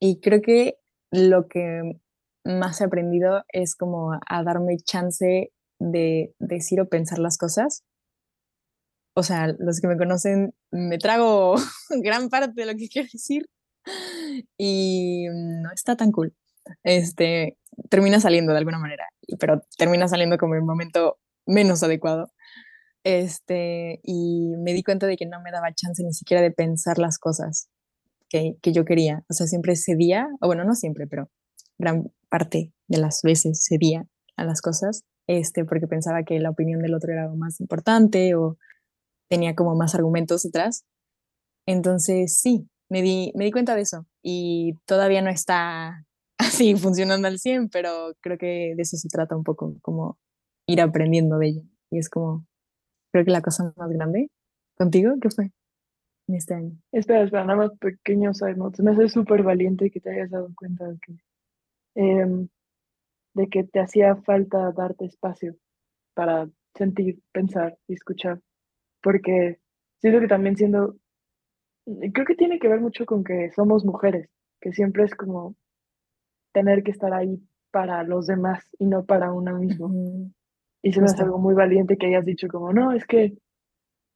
Y 0.00 0.20
creo 0.20 0.40
que 0.40 0.76
lo 1.10 1.48
que 1.48 1.98
más 2.44 2.80
he 2.80 2.84
aprendido 2.84 3.42
es 3.52 3.74
como 3.74 4.12
a 4.12 4.42
darme 4.44 4.76
chance 4.78 5.52
de 5.80 6.34
decir 6.38 6.80
o 6.80 6.88
pensar 6.88 7.18
las 7.18 7.36
cosas. 7.36 7.82
O 9.16 9.24
sea, 9.24 9.48
los 9.58 9.80
que 9.80 9.88
me 9.88 9.96
conocen, 9.96 10.54
me 10.70 10.98
trago 10.98 11.56
gran 12.02 12.28
parte 12.28 12.60
de 12.60 12.66
lo 12.72 12.78
que 12.78 12.88
quiero 12.88 13.08
decir 13.12 13.46
y 14.56 15.26
no 15.30 15.72
está 15.72 15.96
tan 15.96 16.12
cool. 16.12 16.34
Este, 16.84 17.58
termina 17.90 18.20
saliendo 18.20 18.52
de 18.52 18.58
alguna 18.58 18.78
manera, 18.78 19.06
pero 19.38 19.62
termina 19.76 20.08
saliendo 20.08 20.38
como 20.38 20.54
un 20.54 20.66
momento 20.66 21.18
menos 21.46 21.82
adecuado. 21.82 22.32
Este, 23.04 24.00
y 24.02 24.54
me 24.58 24.72
di 24.72 24.82
cuenta 24.82 25.06
de 25.06 25.16
que 25.16 25.26
no 25.26 25.40
me 25.42 25.50
daba 25.52 25.72
chance 25.74 26.02
ni 26.02 26.12
siquiera 26.12 26.42
de 26.42 26.50
pensar 26.50 26.98
las 26.98 27.18
cosas. 27.18 27.68
que, 28.28 28.56
que 28.62 28.72
yo 28.72 28.84
quería. 28.84 29.24
O 29.30 29.34
sea, 29.34 29.46
siempre 29.46 29.76
cedía, 29.76 30.28
o 30.40 30.46
bueno, 30.46 30.64
no 30.64 30.74
siempre, 30.74 31.06
pero 31.06 31.30
gran 31.78 32.12
parte 32.28 32.72
de 32.88 32.98
las 32.98 33.22
veces 33.22 33.64
cedía 33.66 34.06
a 34.36 34.44
las 34.44 34.60
cosas, 34.60 35.04
este, 35.26 35.64
porque 35.64 35.86
pensaba 35.86 36.22
que 36.24 36.38
la 36.40 36.50
opinión 36.50 36.80
del 36.80 36.94
otro 36.94 37.12
era 37.12 37.26
lo 37.26 37.36
más 37.36 37.60
importante 37.60 38.34
o 38.34 38.58
tenía 39.28 39.54
como 39.54 39.74
más 39.76 39.94
argumentos 39.94 40.42
detrás. 40.42 40.84
Entonces, 41.66 42.38
sí, 42.38 42.68
me 42.88 43.02
di, 43.02 43.32
me 43.34 43.44
di 43.44 43.52
cuenta 43.52 43.74
de 43.74 43.82
eso 43.82 44.06
y 44.22 44.74
todavía 44.86 45.22
no 45.22 45.30
está 45.30 46.06
así 46.48 46.74
funcionando 46.76 47.28
al 47.28 47.38
100, 47.38 47.68
pero 47.68 48.14
creo 48.20 48.38
que 48.38 48.74
de 48.76 48.82
eso 48.82 48.96
se 48.96 49.08
trata 49.08 49.36
un 49.36 49.44
poco, 49.44 49.76
como 49.82 50.18
ir 50.66 50.80
aprendiendo 50.80 51.38
de 51.38 51.48
ello. 51.48 51.62
Y 51.90 51.98
es 51.98 52.08
como, 52.08 52.46
creo 53.12 53.24
que 53.24 53.30
la 53.30 53.42
cosa 53.42 53.72
más 53.76 53.90
grande. 53.90 54.30
¿Contigo 54.76 55.14
qué 55.20 55.30
fue 55.30 55.52
en 56.28 56.34
este 56.34 56.54
año? 56.54 56.72
Espera, 56.92 57.22
espera, 57.22 57.44
nada 57.44 57.58
más 57.58 57.78
pequeño 57.78 58.34
side 58.34 58.54
note. 58.54 58.82
Me 58.82 58.92
hace 58.92 59.08
súper 59.08 59.42
valiente 59.42 59.90
que 59.90 60.00
te 60.00 60.10
hayas 60.10 60.30
dado 60.30 60.50
cuenta 60.54 60.86
de 60.86 60.98
que, 60.98 61.16
em, 61.94 62.48
de 63.34 63.48
que 63.48 63.64
te 63.64 63.80
hacía 63.80 64.16
falta 64.16 64.72
darte 64.72 65.06
espacio 65.06 65.56
para 66.14 66.48
sentir, 66.74 67.20
pensar 67.32 67.76
y 67.88 67.94
escuchar. 67.94 68.40
Porque 69.02 69.58
siento 70.00 70.20
que 70.20 70.28
también 70.28 70.56
siendo, 70.56 70.96
creo 72.12 72.26
que 72.26 72.34
tiene 72.36 72.58
que 72.58 72.68
ver 72.68 72.80
mucho 72.80 73.06
con 73.06 73.24
que 73.24 73.50
somos 73.52 73.84
mujeres, 73.84 74.28
que 74.60 74.72
siempre 74.72 75.04
es 75.04 75.14
como 75.14 75.56
tener 76.58 76.82
que 76.82 76.90
estar 76.90 77.12
ahí 77.12 77.40
para 77.70 78.02
los 78.02 78.26
demás 78.26 78.68
y 78.80 78.86
no 78.86 79.04
para 79.04 79.32
uno 79.32 79.56
mismo. 79.56 79.92
Y 80.82 80.92
se 80.92 81.00
me 81.00 81.06
hace 81.06 81.22
algo 81.22 81.38
muy 81.38 81.54
valiente 81.54 81.96
que 81.96 82.06
hayas 82.06 82.24
dicho 82.24 82.48
como, 82.48 82.72
no, 82.72 82.90
es 82.90 83.04
que, 83.06 83.38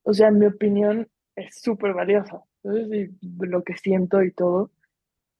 o 0.02 0.12
sea, 0.12 0.32
mi 0.32 0.46
opinión 0.46 1.06
es 1.36 1.60
súper 1.60 1.94
valiosa, 1.94 2.42
¿sabes? 2.64 3.10
lo 3.20 3.62
que 3.62 3.76
siento 3.76 4.24
y 4.24 4.32
todo. 4.32 4.72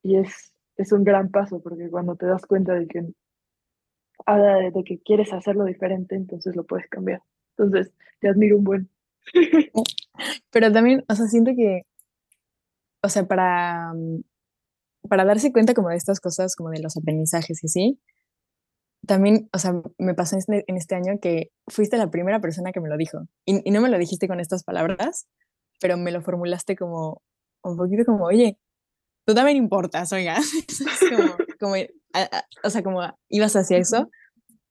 Y 0.05 0.17
es, 0.17 0.55
es 0.77 0.93
un 0.93 1.03
gran 1.03 1.31
paso, 1.31 1.61
porque 1.61 1.91
cuando 1.91 2.15
te 2.15 2.27
das 2.27 2.47
cuenta 2.47 2.75
de 2.75 2.87
que, 2.87 3.01
de 3.01 4.85
que 4.85 5.01
quieres 5.01 5.33
hacerlo 5.33 5.65
diferente, 5.65 6.15
entonces 6.15 6.55
lo 6.55 6.63
puedes 6.63 6.89
cambiar. 6.89 7.21
Entonces, 7.57 7.93
te 8.21 8.29
admiro 8.29 8.59
un 8.59 8.65
buen. 8.65 8.89
Pero 10.53 10.71
también, 10.71 11.05
o 11.09 11.15
sea, 11.17 11.27
siento 11.27 11.51
que, 11.57 11.83
o 13.03 13.09
sea, 13.09 13.27
para, 13.27 13.93
para 15.09 15.25
darse 15.25 15.53
cuenta 15.53 15.75
como 15.75 15.89
de 15.89 15.97
estas 15.97 16.21
cosas, 16.21 16.57
como 16.57 16.71
de 16.71 16.81
los 16.81 16.97
aprendizajes 16.97 17.63
y 17.63 17.67
así, 17.67 18.01
también, 19.07 19.49
o 19.53 19.59
sea, 19.59 19.75
me 19.99 20.15
pasó 20.15 20.37
en 20.37 20.77
este, 20.77 20.95
año 20.95 21.19
que 21.21 21.51
fuiste 21.67 21.97
la 21.97 22.11
primera 22.11 22.41
persona 22.41 22.73
que 22.73 22.81
me 22.81 22.89
lo 22.89 22.97
dijo. 22.97 23.27
Y, 23.45 23.71
no 23.71 23.81
me 23.81 23.89
lo 23.89 23.99
dijiste 23.99 24.29
con 24.29 24.39
estas 24.39 24.63
palabras, 24.63 25.27
pero 25.81 25.97
me 25.97 26.13
lo 26.13 26.23
formulaste 26.23 26.77
como 26.77 27.21
un 27.65 27.77
poquito 27.77 28.05
como, 28.05 28.25
oye, 28.25 28.59
tú 29.27 29.35
también 29.35 29.57
importas, 29.57 30.13
oiga. 30.13 30.37
como, 31.61 31.75
o 32.63 32.71
sea, 32.71 32.83
como 32.83 33.01
ibas 33.29 33.57
hacia 33.57 33.79
eso. 33.79 34.09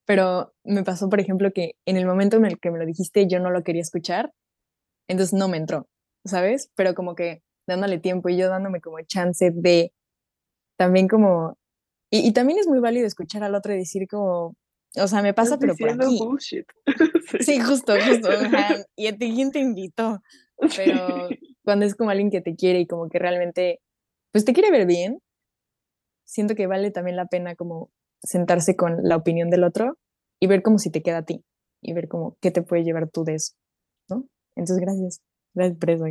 Pero 0.05 0.53
me 0.63 0.83
pasó, 0.83 1.09
por 1.09 1.19
ejemplo, 1.19 1.51
que 1.53 1.73
en 1.85 1.97
el 1.97 2.05
momento 2.05 2.37
en 2.37 2.45
el 2.45 2.59
que 2.59 2.71
me 2.71 2.79
lo 2.79 2.85
dijiste, 2.85 3.27
yo 3.27 3.39
no 3.39 3.51
lo 3.51 3.63
quería 3.63 3.81
escuchar, 3.81 4.33
entonces 5.07 5.33
no 5.37 5.47
me 5.47 5.57
entró, 5.57 5.87
¿sabes? 6.25 6.71
Pero 6.75 6.95
como 6.95 7.15
que 7.15 7.43
dándole 7.67 7.99
tiempo 7.99 8.29
y 8.29 8.37
yo 8.37 8.49
dándome 8.49 8.81
como 8.81 8.99
chance 9.01 9.51
de 9.53 9.93
también 10.77 11.07
como 11.07 11.55
y, 12.13 12.33
también 12.33 12.59
es 12.59 12.67
muy 12.67 12.79
válido 12.79 13.07
escuchar 13.07 13.41
al 13.43 13.55
otro 13.55 13.73
y 13.73 13.77
decir 13.77 14.05
como, 14.09 14.53
o 14.97 15.07
sea, 15.07 15.21
me 15.21 15.33
pasa, 15.33 15.57
pero 15.57 15.75
por 15.75 15.89
aquí. 15.89 16.19
Bullshit. 16.19 16.65
sí. 17.39 17.59
justo, 17.61 17.93
justo. 17.93 18.27
y 18.97 19.07
a 19.07 19.17
ti 19.17 19.33
quién 19.33 19.51
te 19.51 19.59
invitó. 19.59 20.21
Pero 20.75 21.29
cuando 21.63 21.85
es 21.85 21.95
como 21.95 22.09
alguien 22.09 22.29
que 22.29 22.41
te 22.41 22.55
quiere 22.55 22.81
y 22.81 22.87
como 22.87 23.07
que 23.07 23.17
realmente, 23.17 23.79
pues 24.33 24.43
te 24.43 24.51
quiere 24.51 24.71
ver 24.71 24.85
bien, 24.85 25.19
siento 26.25 26.53
que 26.53 26.67
vale 26.67 26.91
también 26.91 27.15
la 27.15 27.27
pena 27.27 27.55
como 27.55 27.89
sentarse 28.21 28.75
con 28.75 28.97
la 29.03 29.15
opinión 29.15 29.49
del 29.49 29.63
otro 29.63 29.97
y 30.39 30.47
ver 30.47 30.61
cómo 30.61 30.79
si 30.79 30.91
te 30.91 31.01
queda 31.01 31.19
a 31.19 31.25
ti 31.25 31.45
y 31.81 31.93
ver 31.93 32.09
como 32.09 32.35
qué 32.41 32.51
te 32.51 32.61
puede 32.61 32.83
llevar 32.83 33.09
tú 33.09 33.23
de 33.23 33.35
eso, 33.35 33.53
¿no? 34.09 34.27
Entonces, 34.55 34.79
gracias. 34.79 35.21
Gracias 35.53 35.79
por 35.79 35.89
eso. 35.89 36.05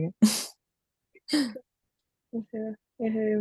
O 2.32 2.42
sea, 2.50 2.78
eh, 2.98 3.36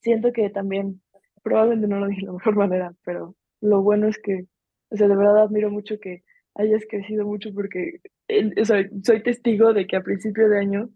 siento 0.00 0.32
que 0.32 0.50
también, 0.50 1.00
probablemente 1.42 1.88
no 1.88 2.00
lo 2.00 2.06
dije 2.06 2.22
de 2.22 2.26
la 2.26 2.32
mejor 2.38 2.56
manera, 2.56 2.94
pero 3.04 3.34
lo 3.60 3.82
bueno 3.82 4.08
es 4.08 4.18
que, 4.18 4.46
o 4.90 4.96
sea, 4.96 5.08
de 5.08 5.16
verdad 5.16 5.42
admiro 5.42 5.70
mucho 5.70 5.98
que 6.00 6.22
hayas 6.54 6.82
crecido 6.88 7.26
mucho 7.26 7.50
porque, 7.54 8.00
o 8.60 8.64
sea, 8.64 8.88
soy 9.02 9.22
testigo 9.22 9.72
de 9.72 9.86
que 9.86 9.96
a 9.96 10.02
principio 10.02 10.48
de 10.48 10.58
año 10.58 10.90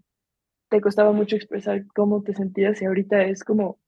te 0.69 0.81
costaba 0.81 1.13
mucho 1.13 1.37
expresar 1.37 1.87
cómo 1.95 2.23
te 2.23 2.35
sentías 2.35 2.81
y 2.83 2.87
ahorita 2.87 3.23
es 3.25 3.45
como 3.45 3.79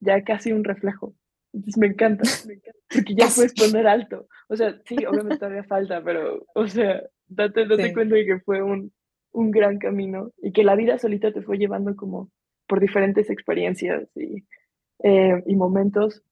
ya 0.00 0.22
casi 0.24 0.52
un 0.52 0.64
reflejo. 0.64 1.14
Entonces 1.52 1.78
me 1.78 1.86
encanta, 1.86 2.22
me 2.46 2.54
encanta 2.54 2.80
porque 2.92 3.14
ya 3.14 3.28
puedes 3.34 3.54
poner 3.54 3.86
alto. 3.86 4.26
O 4.48 4.56
sea, 4.56 4.80
sí, 4.84 4.96
obviamente 5.06 5.38
todavía 5.38 5.64
falta, 5.64 6.02
pero, 6.02 6.44
o 6.54 6.66
sea, 6.66 7.02
date, 7.26 7.66
date 7.66 7.92
cuenta 7.92 8.14
de 8.14 8.26
que 8.26 8.40
fue 8.40 8.62
un, 8.62 8.92
un 9.32 9.50
gran 9.50 9.78
camino 9.78 10.32
y 10.38 10.52
que 10.52 10.64
la 10.64 10.76
vida 10.76 10.98
solita 10.98 11.32
te 11.32 11.42
fue 11.42 11.58
llevando 11.58 11.94
como 11.96 12.30
por 12.66 12.80
diferentes 12.80 13.30
experiencias 13.30 14.08
y, 14.16 14.44
eh, 15.02 15.42
y 15.46 15.56
momentos 15.56 16.22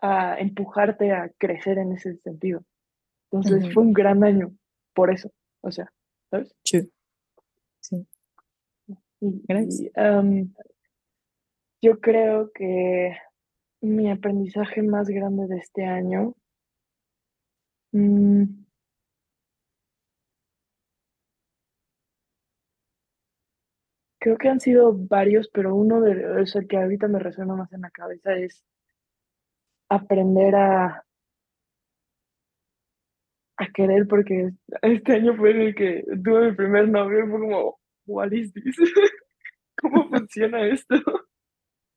a 0.00 0.38
empujarte 0.38 1.12
a 1.12 1.30
crecer 1.38 1.78
en 1.78 1.92
ese 1.92 2.16
sentido. 2.18 2.64
Entonces 3.30 3.72
fue 3.72 3.82
un 3.84 3.92
gran 3.92 4.24
año 4.24 4.52
por 4.94 5.10
eso, 5.10 5.32
o 5.62 5.70
sea, 5.70 5.90
¿sabes? 6.30 6.54
Sí. 6.64 6.92
sí. 7.80 8.06
yo 11.80 12.00
creo 12.00 12.50
que 12.52 13.16
mi 13.80 14.10
aprendizaje 14.10 14.82
más 14.82 15.08
grande 15.08 15.46
de 15.46 15.58
este 15.58 15.84
año 15.84 16.34
mm, 17.92 18.61
Creo 24.22 24.38
que 24.38 24.48
han 24.48 24.60
sido 24.60 24.94
varios, 24.94 25.48
pero 25.52 25.74
uno 25.74 26.00
de 26.00 26.14
los 26.14 26.56
que 26.68 26.76
ahorita 26.76 27.08
me 27.08 27.18
resuena 27.18 27.56
más 27.56 27.72
en 27.72 27.80
la 27.80 27.90
cabeza 27.90 28.34
es 28.36 28.64
aprender 29.88 30.54
a, 30.54 31.04
a 33.56 33.66
querer, 33.74 34.06
porque 34.06 34.52
este 34.82 35.14
año 35.14 35.34
fue 35.36 35.50
en 35.50 35.60
el 35.62 35.74
que 35.74 36.04
tuve 36.22 36.50
mi 36.50 36.56
primer 36.56 36.88
novio 36.88 37.18
y 37.24 37.30
fue 37.30 37.40
como, 37.40 37.80
what 38.06 38.30
is 38.30 38.52
this? 38.52 38.76
¿Cómo 39.82 40.08
funciona 40.08 40.68
esto? 40.68 40.94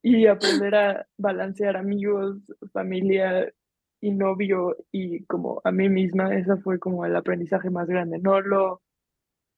Y 0.02 0.26
aprender 0.26 0.74
a 0.74 1.08
balancear 1.18 1.78
amigos, 1.78 2.38
familia 2.74 3.54
y 4.02 4.10
novio 4.10 4.76
y 4.92 5.24
como 5.26 5.62
a 5.64 5.72
mí 5.72 5.90
misma, 5.90 6.34
ese 6.36 6.58
fue 6.58 6.80
como 6.80 7.06
el 7.06 7.16
aprendizaje 7.16 7.70
más 7.70 7.88
grande. 7.88 8.18
No 8.18 8.42
lo, 8.42 8.82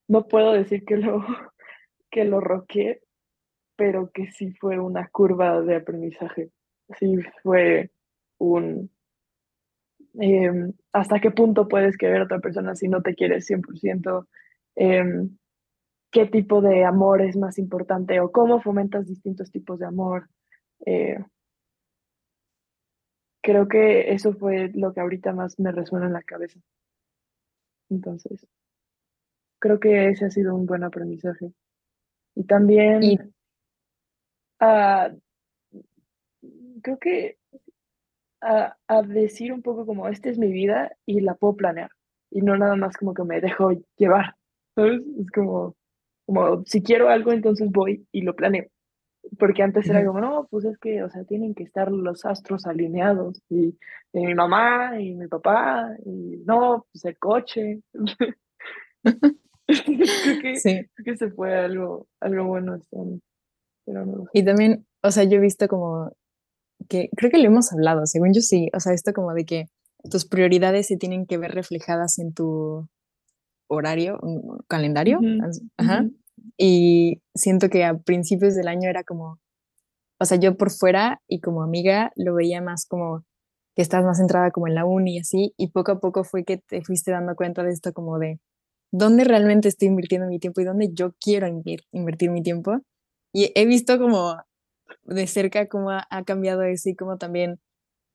no 0.09 0.27
puedo 0.27 0.51
decir 0.51 0.83
que 0.83 0.97
lo 0.97 1.25
que 2.09 2.25
lo 2.25 2.39
roqué, 2.39 3.01
pero 3.75 4.11
que 4.11 4.31
sí 4.31 4.51
fue 4.53 4.79
una 4.79 5.07
curva 5.09 5.61
de 5.61 5.77
aprendizaje. 5.77 6.51
Sí 6.99 7.17
fue 7.43 7.91
un... 8.39 8.89
Em, 10.19 10.73
¿Hasta 10.93 11.19
qué 11.19 11.31
punto 11.31 11.67
puedes 11.67 11.97
querer 11.97 12.21
a 12.21 12.23
otra 12.25 12.39
persona 12.39 12.75
si 12.75 12.87
no 12.87 13.01
te 13.01 13.15
quieres 13.15 13.45
100%? 13.45 14.27
Em, 14.75 15.37
¿Qué 16.11 16.25
tipo 16.25 16.61
de 16.61 16.85
amor 16.85 17.21
es 17.21 17.37
más 17.37 17.59
importante? 17.59 18.19
¿O 18.19 18.31
cómo 18.31 18.61
fomentas 18.61 19.07
distintos 19.07 19.51
tipos 19.51 19.79
de 19.79 19.85
amor? 19.85 20.29
Eh, 20.85 21.17
creo 23.41 23.67
que 23.67 24.13
eso 24.13 24.33
fue 24.33 24.71
lo 24.73 24.93
que 24.93 25.01
ahorita 25.01 25.33
más 25.33 25.59
me 25.59 25.71
resuena 25.71 26.07
en 26.07 26.13
la 26.13 26.23
cabeza. 26.23 26.59
Entonces, 27.89 28.47
creo 29.59 29.79
que 29.79 30.09
ese 30.09 30.25
ha 30.25 30.31
sido 30.31 30.55
un 30.55 30.65
buen 30.65 30.83
aprendizaje. 30.83 31.51
Y 32.37 32.43
también 32.43 33.33
ah, 34.59 35.09
creo 36.83 36.99
que 36.99 37.37
a, 38.41 38.75
decir 39.07 39.51
un 39.51 39.63
poco 39.63 39.87
como, 39.87 40.07
esta 40.07 40.29
es 40.29 40.37
mi 40.37 40.51
vida 40.51 40.95
y 41.07 41.21
la 41.21 41.33
puedo 41.33 41.55
planear. 41.55 41.89
Y 42.29 42.41
no 42.41 42.55
nada 42.55 42.75
más 42.75 42.95
como 42.95 43.15
que 43.15 43.23
me 43.23 43.41
dejo 43.41 43.71
llevar. 43.97 44.35
¿Sabes? 44.75 45.01
Es 45.19 45.31
como, 45.31 45.75
como 46.27 46.63
si 46.65 46.83
quiero 46.83 47.09
algo, 47.09 47.31
entonces 47.31 47.71
voy 47.71 48.05
y 48.11 48.21
lo 48.21 48.35
planeo. 48.35 48.67
Porque 49.39 49.63
antes 49.63 49.89
era 49.89 50.05
como, 50.05 50.21
no, 50.21 50.47
pues 50.51 50.65
es 50.65 50.77
que, 50.77 51.01
o 51.01 51.09
sea, 51.09 51.23
tienen 51.23 51.55
que 51.55 51.63
estar 51.63 51.91
los 51.91 52.23
astros 52.23 52.67
alineados. 52.67 53.41
Y, 53.49 53.79
y 54.13 54.25
mi 54.27 54.35
mamá 54.35 55.01
y 55.01 55.15
mi 55.15 55.27
papá, 55.27 55.89
y 56.05 56.43
no, 56.45 56.85
pues 56.91 57.03
el 57.05 57.17
coche. 57.17 57.81
creo, 60.23 60.41
que, 60.41 60.55
sí. 60.57 60.85
que 61.03 61.17
se 61.17 61.29
fue 61.31 61.55
algo, 61.55 62.07
algo 62.21 62.45
bueno 62.45 62.75
este 62.75 62.97
Y 64.33 64.45
también, 64.45 64.85
o 65.03 65.11
sea, 65.11 65.23
yo 65.23 65.37
he 65.37 65.41
visto 65.41 65.67
como 65.67 66.11
que, 66.87 67.09
creo 67.15 67.31
que 67.31 67.37
lo 67.37 67.45
hemos 67.45 67.71
hablado, 67.73 68.05
según 68.05 68.33
yo 68.33 68.41
sí, 68.41 68.69
o 68.73 68.79
sea, 68.79 68.93
esto 68.93 69.13
como 69.13 69.33
de 69.33 69.45
que 69.45 69.65
tus 70.09 70.25
prioridades 70.25 70.87
se 70.87 70.97
tienen 70.97 71.25
que 71.25 71.37
ver 71.37 71.51
reflejadas 71.51 72.19
en 72.19 72.33
tu 72.33 72.87
horario, 73.67 74.19
calendario, 74.67 75.19
ajá. 75.77 76.05
y 76.57 77.21
siento 77.35 77.69
que 77.69 77.83
a 77.83 77.97
principios 77.97 78.55
del 78.55 78.69
año 78.69 78.89
era 78.89 79.03
como, 79.03 79.39
o 80.19 80.25
sea, 80.25 80.37
yo 80.37 80.55
por 80.55 80.71
fuera 80.71 81.21
y 81.27 81.41
como 81.41 81.63
amiga 81.63 82.11
lo 82.15 82.35
veía 82.35 82.61
más 82.61 82.85
como 82.85 83.25
que 83.75 83.81
estás 83.81 84.03
más 84.05 84.17
centrada 84.17 84.51
como 84.51 84.67
en 84.67 84.75
la 84.75 84.85
uni 84.85 85.17
y 85.17 85.19
así, 85.19 85.53
y 85.57 85.71
poco 85.71 85.91
a 85.91 85.99
poco 85.99 86.23
fue 86.23 86.45
que 86.45 86.57
te 86.57 86.81
fuiste 86.81 87.11
dando 87.11 87.35
cuenta 87.35 87.63
de 87.63 87.71
esto 87.71 87.93
como 87.93 88.17
de 88.17 88.39
dónde 88.91 89.23
realmente 89.23 89.67
estoy 89.67 89.89
invirtiendo 89.89 90.27
mi 90.27 90.39
tiempo 90.39 90.61
y 90.61 90.65
dónde 90.65 90.89
yo 90.93 91.13
quiero 91.19 91.47
invertir 91.47 92.31
mi 92.31 92.41
tiempo. 92.41 92.79
Y 93.33 93.51
he 93.55 93.65
visto 93.65 93.99
como 93.99 94.37
de 95.03 95.27
cerca 95.27 95.67
cómo 95.67 95.91
ha, 95.91 96.23
cambiado 96.25 96.63
eso 96.63 96.89
y 96.89 96.95
cómo 96.95 97.17
también 97.17 97.59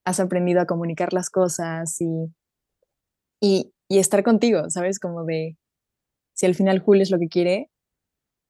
has 0.05 0.21
aprendido 0.21 0.61
a 0.61 0.67
comunicar 0.67 1.13
las 1.13 1.31
cosas 1.31 2.01
y, 2.01 2.35
y, 3.41 3.73
y 3.89 3.99
estar 3.99 4.23
contigo, 4.23 4.69
¿sabes? 4.71 4.99
Como 4.99 5.25
de, 5.25 5.57
si 6.35 6.47
al 6.47 6.55
final 6.55 6.81
Julio 6.81 7.03
es 7.03 7.11
lo 7.11 7.19
que 7.19 7.29
quiere, 7.29 7.71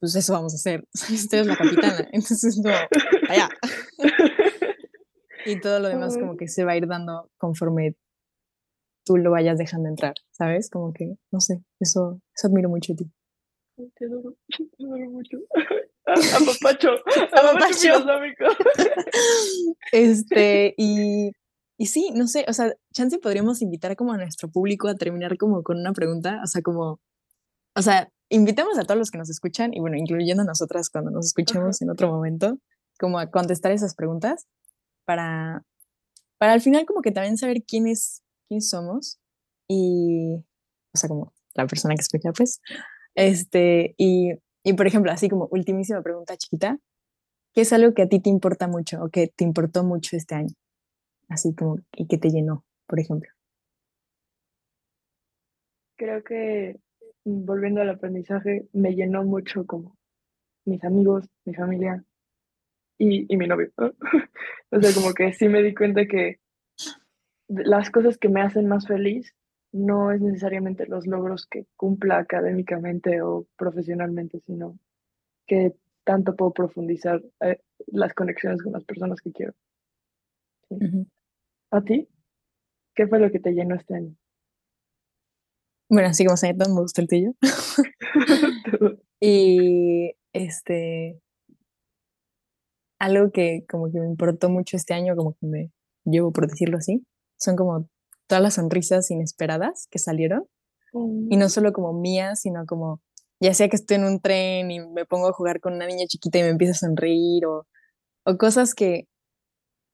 pues 0.01 0.17
eso 0.17 0.33
vamos 0.33 0.53
a 0.53 0.57
hacer. 0.57 0.85
Usted 1.13 1.41
es 1.41 1.47
la 1.47 1.57
capitana. 1.57 2.09
Entonces, 2.13 2.59
no, 2.59 2.71
allá. 3.29 3.49
y 5.47 5.61
todo 5.61 5.81
lo 5.81 5.89
demás 5.89 6.17
como 6.17 6.37
que 6.37 6.49
se 6.49 6.65
va 6.65 6.73
a 6.73 6.77
ir 6.77 6.87
dando 6.87 7.31
conforme 7.39 7.95
tú 9.05 9.17
lo 9.17 9.31
vayas 9.31 9.59
dejando 9.59 9.89
entrar, 9.89 10.15
¿sabes? 10.31 10.71
Como 10.71 10.93
que, 10.93 11.17
no 11.31 11.41
sé, 11.41 11.63
eso, 11.81 12.21
eso 12.35 12.47
admiro 12.47 12.69
mucho 12.69 12.93
de 12.93 13.05
ti. 13.05 13.13
Te 13.97 14.07
adoro, 14.07 14.37
te 14.49 14.85
adoro 14.85 15.11
mucho. 15.11 15.39
A, 16.05 16.15
papacho, 16.15 16.91
a 17.33 17.43
papacho 17.43 18.05
Este, 19.93 20.75
y, 20.77 21.31
y 21.79 21.87
sí, 21.87 22.11
no 22.13 22.27
sé, 22.27 22.45
o 22.49 22.53
sea, 22.53 22.75
chance 22.93 23.21
podríamos 23.21 23.63
invitar 23.63 23.95
como 23.95 24.13
a 24.13 24.17
nuestro 24.17 24.51
público 24.51 24.89
a 24.89 24.97
terminar 24.97 25.37
como 25.39 25.63
con 25.63 25.79
una 25.79 25.93
pregunta, 25.93 26.41
o 26.43 26.47
sea, 26.49 26.61
como, 26.61 27.01
o 27.77 27.83
sea, 27.83 28.09
invitamos 28.31 28.79
a 28.79 28.83
todos 28.83 28.99
los 28.99 29.11
que 29.13 29.19
nos 29.19 29.31
escuchan, 29.31 29.73
y 29.75 29.81
bueno, 29.81 29.97
incluyendo 29.97 30.43
a 30.43 30.47
nosotras 30.47 30.91
cuando 30.91 31.13
nos 31.13 31.27
escuchemos 31.27 31.81
en 31.83 31.91
otro 31.91 32.11
momento, 32.11 32.59
como 32.99 33.21
a 33.21 33.31
contestar 33.31 33.71
esas 33.71 33.95
preguntas 33.95 34.47
para, 35.05 35.63
para 36.39 36.53
al 36.55 36.61
final 36.61 36.85
como 36.85 37.03
que 37.03 37.13
también 37.13 37.37
saber 37.39 37.63
quién 37.67 37.87
es, 37.87 38.23
somos 38.61 39.19
y, 39.69 40.45
o 40.95 40.99
sea, 40.99 41.09
como 41.09 41.33
la 41.55 41.67
persona 41.67 41.95
que 41.95 42.03
escucha, 42.03 42.33
pues, 42.33 42.61
este, 43.15 43.95
y, 43.99 44.33
y 44.65 44.73
por 44.75 44.87
ejemplo, 44.87 45.11
así 45.13 45.29
como 45.29 45.49
ultimísima 45.51 46.03
pregunta 46.03 46.37
chiquita, 46.37 46.79
¿qué 47.55 47.63
es 47.63 47.73
algo 47.73 47.95
que 47.95 48.03
a 48.03 48.09
ti 48.09 48.21
te 48.21 48.31
importa 48.31 48.69
mucho 48.69 49.03
o 49.03 49.09
que 49.09 49.29
te 49.29 49.45
importó 49.45 49.85
mucho 49.85 50.17
este 50.17 50.35
año? 50.35 50.55
Así 51.29 51.55
como, 51.55 51.79
y 51.97 52.07
que 52.07 52.19
te 52.19 52.31
llenó, 52.31 52.65
por 52.87 53.01
ejemplo. 53.01 53.31
Creo 55.97 56.23
que 56.25 56.81
volviendo 57.25 57.81
al 57.81 57.91
aprendizaje, 57.91 58.67
me 58.73 58.95
llenó 58.95 59.25
mucho 59.25 59.67
como 59.67 59.97
mis 60.65 60.83
amigos, 60.85 61.29
mi 61.45 61.55
familia 61.55 62.05
y, 62.99 63.33
y 63.33 63.37
mi 63.37 63.47
novio. 63.47 63.71
o 64.71 64.81
sea, 64.81 64.95
como 64.95 65.15
que 65.15 65.33
sí 65.33 65.49
me 65.49 65.63
di 65.63 65.75
cuenta 65.75 66.07
que 66.07 66.42
las 67.55 67.91
cosas 67.91 68.19
que 68.19 68.29
me 68.29 68.43
hacen 68.43 68.67
más 68.67 68.87
feliz 68.87 69.35
no 69.73 70.11
es 70.13 70.21
necesariamente 70.21 70.87
los 70.87 71.07
logros 71.07 71.47
que 71.47 71.67
cumpla 71.77 72.19
académicamente 72.19 73.23
o 73.23 73.47
profesionalmente, 73.57 74.41
sino 74.47 74.79
que 75.47 75.75
tanto 76.05 76.37
puedo 76.37 76.53
profundizar 76.53 77.23
eh, 77.41 77.59
las 77.87 78.13
conexiones 78.15 78.63
con 78.63 78.73
las 78.73 78.85
personas 78.85 79.21
que 79.21 79.33
quiero. 79.33 79.55
¿A 81.71 81.83
ti? 81.83 82.09
¿Qué 82.95 83.07
fue 83.07 83.19
lo 83.19 83.31
que 83.31 83.41
te 83.41 83.53
llenó 83.53 83.75
este 83.75 83.95
año? 83.95 84.15
Bueno, 85.89 86.09
así 86.09 86.25
como 86.25 86.37
se 86.37 86.53
me 86.55 86.65
gusta 86.67 87.03
el 87.03 87.09
tuyo. 87.09 87.33
y 89.21 90.15
este, 90.33 91.21
algo 92.99 93.31
que 93.31 93.65
como 93.69 93.91
que 93.91 94.01
me 94.01 94.07
importó 94.07 94.49
mucho 94.49 94.77
este 94.77 94.95
año, 94.95 95.15
como 95.17 95.35
que 95.35 95.47
me 95.47 95.71
llevo 96.05 96.33
por 96.33 96.49
decirlo 96.49 96.79
así, 96.79 97.05
son 97.43 97.57
como 97.57 97.89
todas 98.27 98.43
las 98.43 98.55
sonrisas 98.55 99.11
inesperadas 99.11 99.89
que 99.91 99.99
salieron. 99.99 100.47
Y 100.95 101.37
no 101.37 101.47
mm. 101.47 101.49
solo 101.49 101.73
como 101.73 101.93
mías, 101.95 102.41
sino 102.41 102.67
como, 102.67 103.01
ya 103.41 103.55
sea 103.55 103.69
que 103.69 103.77
estoy 103.77 103.97
en 103.97 104.05
un 104.05 104.21
tren 104.21 104.71
y 104.71 104.81
me 104.81 105.07
pongo 105.07 105.29
a 105.29 105.33
jugar 105.33 105.61
con 105.61 105.75
una 105.75 105.87
niña 105.87 106.07
chiquita 106.07 106.39
y 106.39 106.43
me 106.43 106.51
empieza 106.51 106.73
a 106.73 106.89
sonreír, 106.89 107.47
o, 107.47 107.67
o 108.25 108.37
cosas 108.37 108.75
que 108.75 109.09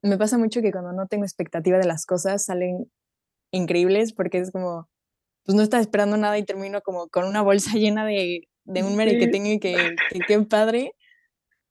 me 0.02 0.18
pasa 0.18 0.38
mucho 0.38 0.60
que 0.60 0.72
cuando 0.72 0.92
no 0.92 1.06
tengo 1.06 1.24
expectativa 1.24 1.78
de 1.78 1.86
las 1.86 2.04
cosas 2.04 2.44
salen 2.44 2.90
increíbles 3.52 4.12
porque 4.12 4.38
es 4.38 4.50
como, 4.50 4.88
pues 5.44 5.56
no 5.56 5.62
estaba 5.62 5.80
esperando 5.80 6.16
nada 6.16 6.36
y 6.38 6.44
termino 6.44 6.80
como 6.82 7.08
con 7.08 7.26
una 7.26 7.42
bolsa 7.42 7.70
llena 7.78 8.04
de, 8.04 8.48
de 8.64 8.82
un 8.82 8.96
tengo 8.96 9.48
y 9.48 9.60
que, 9.60 9.96
que 10.10 10.18
qué 10.26 10.40
padre. 10.40 10.94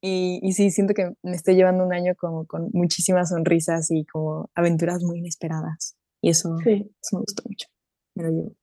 Y, 0.10 0.40
y, 0.42 0.54
sí, 0.54 0.72
siento 0.72 0.94
que 0.94 1.12
me 1.22 1.36
estoy 1.36 1.56
llevando 1.56 1.86
un 1.86 1.94
año 1.94 2.14
como 2.16 2.46
con 2.46 2.70
muchísimas 2.72 3.30
sonrisas 3.30 3.92
y 3.92 4.06
como 4.06 4.50
aventuras 4.56 5.04
muy 5.04 5.20
inesperadas. 5.20 5.98
Y 6.22 6.30
eso, 6.30 6.58
sí. 6.64 6.90
eso 7.02 7.18
me 7.18 7.20
gustó 7.20 7.44
mucho. 7.46 7.68
Me 8.16 8.24
lo 8.24 8.30
llevo. 8.30 8.56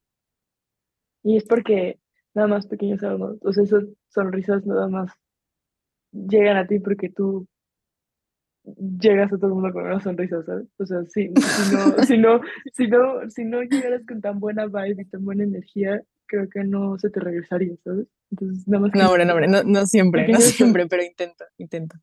Y 1.23 1.37
es 1.37 1.45
porque 1.45 1.99
nada 2.35 2.49
más 2.49 2.67
pequeños 2.67 3.03
algo, 3.03 3.37
o 3.43 3.53
sea, 3.53 3.65
esas 3.65 3.85
sonrisas 4.09 4.65
nada 4.67 4.89
más 4.89 5.13
llegan 6.13 6.57
a 6.57 6.67
ti 6.67 6.79
porque 6.79 7.11
tú 7.11 7.47
llegas 8.65 9.33
a 9.33 9.37
todo 9.37 9.49
el 9.49 9.55
mundo 9.55 9.73
con 9.73 9.85
una 9.85 10.01
sonrisa, 10.01 10.43
¿sabes? 10.45 10.67
O 10.79 10.87
sea, 10.87 11.05
si, 11.05 11.29
si, 11.29 11.75
no, 11.75 12.05
si, 12.05 12.19
no, 12.19 12.41
si, 12.73 12.89
no, 12.89 13.31
si 13.31 13.45
no 13.45 13.63
llegaras 13.63 14.03
con 14.07 14.21
tan 14.21 14.41
buena 14.41 14.67
vibe 14.67 15.03
y 15.03 15.05
tan 15.05 15.25
buena 15.25 15.45
energía, 15.45 16.03
creo 16.27 16.49
que 16.49 16.65
no 16.65 16.99
se 16.99 17.11
te 17.11 17.21
regresaría, 17.21 17.75
¿sabes? 17.85 18.07
Entonces, 18.31 18.67
nada 18.69 18.83
más. 18.83 18.95
No, 18.95 19.09
hombre, 19.09 19.25
no, 19.25 19.33
hombre, 19.33 19.49
no, 19.49 19.63
no 19.63 19.87
siempre, 19.87 20.29
no 20.29 20.41
siempre, 20.41 20.87
pero 20.87 21.03
intento, 21.03 21.45
intento. 21.59 21.97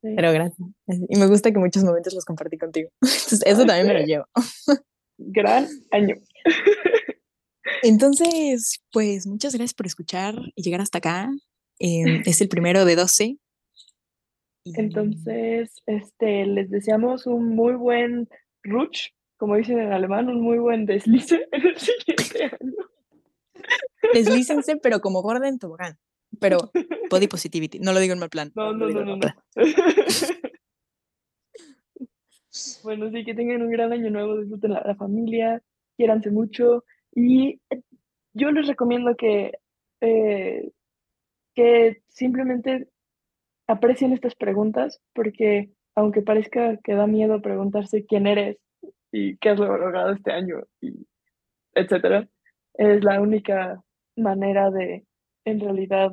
Pero 0.00 0.32
gracias. 0.32 0.68
Y 1.08 1.18
me 1.18 1.26
gusta 1.26 1.52
que 1.52 1.58
muchos 1.58 1.84
momentos 1.84 2.14
los 2.14 2.24
compartí 2.24 2.56
contigo. 2.56 2.88
Entonces, 3.02 3.42
eso 3.44 3.66
también 3.66 3.86
me 3.86 3.94
lo 3.94 4.06
llevo. 4.06 4.24
Gran 5.18 5.66
año. 5.90 6.16
Entonces, 7.82 8.82
pues 8.92 9.26
muchas 9.26 9.54
gracias 9.54 9.74
por 9.74 9.86
escuchar 9.86 10.34
y 10.54 10.62
llegar 10.62 10.80
hasta 10.80 10.98
acá. 10.98 11.30
Em, 11.78 12.22
es 12.26 12.40
el 12.40 12.48
primero 12.48 12.84
de 12.84 12.96
12 12.96 13.38
entonces, 14.64 15.82
este, 15.86 16.46
les 16.46 16.70
deseamos 16.70 17.26
un 17.26 17.54
muy 17.54 17.74
buen 17.74 18.28
Rutsch, 18.62 19.10
como 19.36 19.56
dicen 19.56 19.78
en 19.78 19.92
alemán, 19.92 20.28
un 20.28 20.40
muy 20.40 20.58
buen 20.58 20.86
deslice 20.86 21.46
en 21.52 21.66
el 21.66 21.76
siguiente 21.76 22.44
año. 22.44 22.72
Deslícense, 24.14 24.76
pero 24.76 25.00
como 25.00 25.22
gorda 25.22 25.48
en 25.48 25.58
tobogán. 25.58 25.98
Pero 26.40 26.70
body 27.10 27.28
positivity, 27.28 27.78
no 27.78 27.92
lo 27.92 28.00
digo 28.00 28.14
en 28.14 28.20
mal 28.20 28.30
plan. 28.30 28.50
No, 28.54 28.72
no, 28.72 28.88
no, 28.88 29.04
no. 29.04 29.16
no. 29.16 29.34
bueno, 32.82 33.10
sí, 33.10 33.24
que 33.24 33.34
tengan 33.34 33.62
un 33.62 33.70
gran 33.70 33.92
año 33.92 34.10
nuevo, 34.10 34.38
disfruten 34.38 34.72
la, 34.72 34.82
la 34.84 34.96
familia, 34.96 35.62
quiéranse 35.96 36.30
mucho. 36.30 36.84
Y 37.14 37.60
yo 38.32 38.50
les 38.50 38.66
recomiendo 38.66 39.14
que, 39.16 39.52
eh, 40.00 40.70
que 41.54 42.02
simplemente 42.08 42.88
aprecien 43.66 44.12
estas 44.12 44.34
preguntas 44.34 45.00
porque 45.14 45.70
aunque 45.94 46.22
parezca 46.22 46.76
que 46.82 46.94
da 46.94 47.06
miedo 47.06 47.40
preguntarse 47.40 48.04
quién 48.04 48.26
eres 48.26 48.58
y 49.12 49.36
qué 49.38 49.50
has 49.50 49.58
logrado 49.58 50.12
este 50.12 50.32
año 50.32 50.62
y 50.80 51.06
etcétera, 51.74 52.28
es 52.74 53.04
la 53.04 53.20
única 53.20 53.82
manera 54.16 54.70
de 54.70 55.06
en 55.44 55.60
realidad 55.60 56.12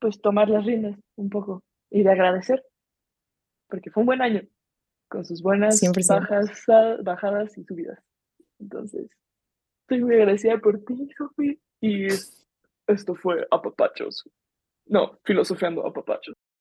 pues 0.00 0.20
tomar 0.20 0.48
las 0.48 0.64
riendas 0.64 0.98
un 1.16 1.30
poco 1.30 1.62
y 1.90 2.02
de 2.02 2.10
agradecer 2.10 2.64
porque 3.68 3.90
fue 3.90 4.02
un 4.02 4.06
buen 4.06 4.20
año 4.20 4.42
con 5.08 5.24
sus 5.24 5.42
buenas 5.42 5.80
bajas, 6.08 6.64
bajadas 7.02 7.56
y 7.56 7.64
subidas. 7.64 7.98
Entonces, 8.58 9.10
estoy 9.82 10.04
muy 10.04 10.14
agradecida 10.16 10.58
por 10.58 10.84
ti, 10.84 11.08
Sofía. 11.16 11.54
Y 11.80 12.06
esto 12.86 13.14
fue 13.14 13.46
Apapachos. 13.50 14.28
No, 14.86 15.18
filosofiando 15.24 15.86
a 15.86 15.92
papacho. 15.92 16.32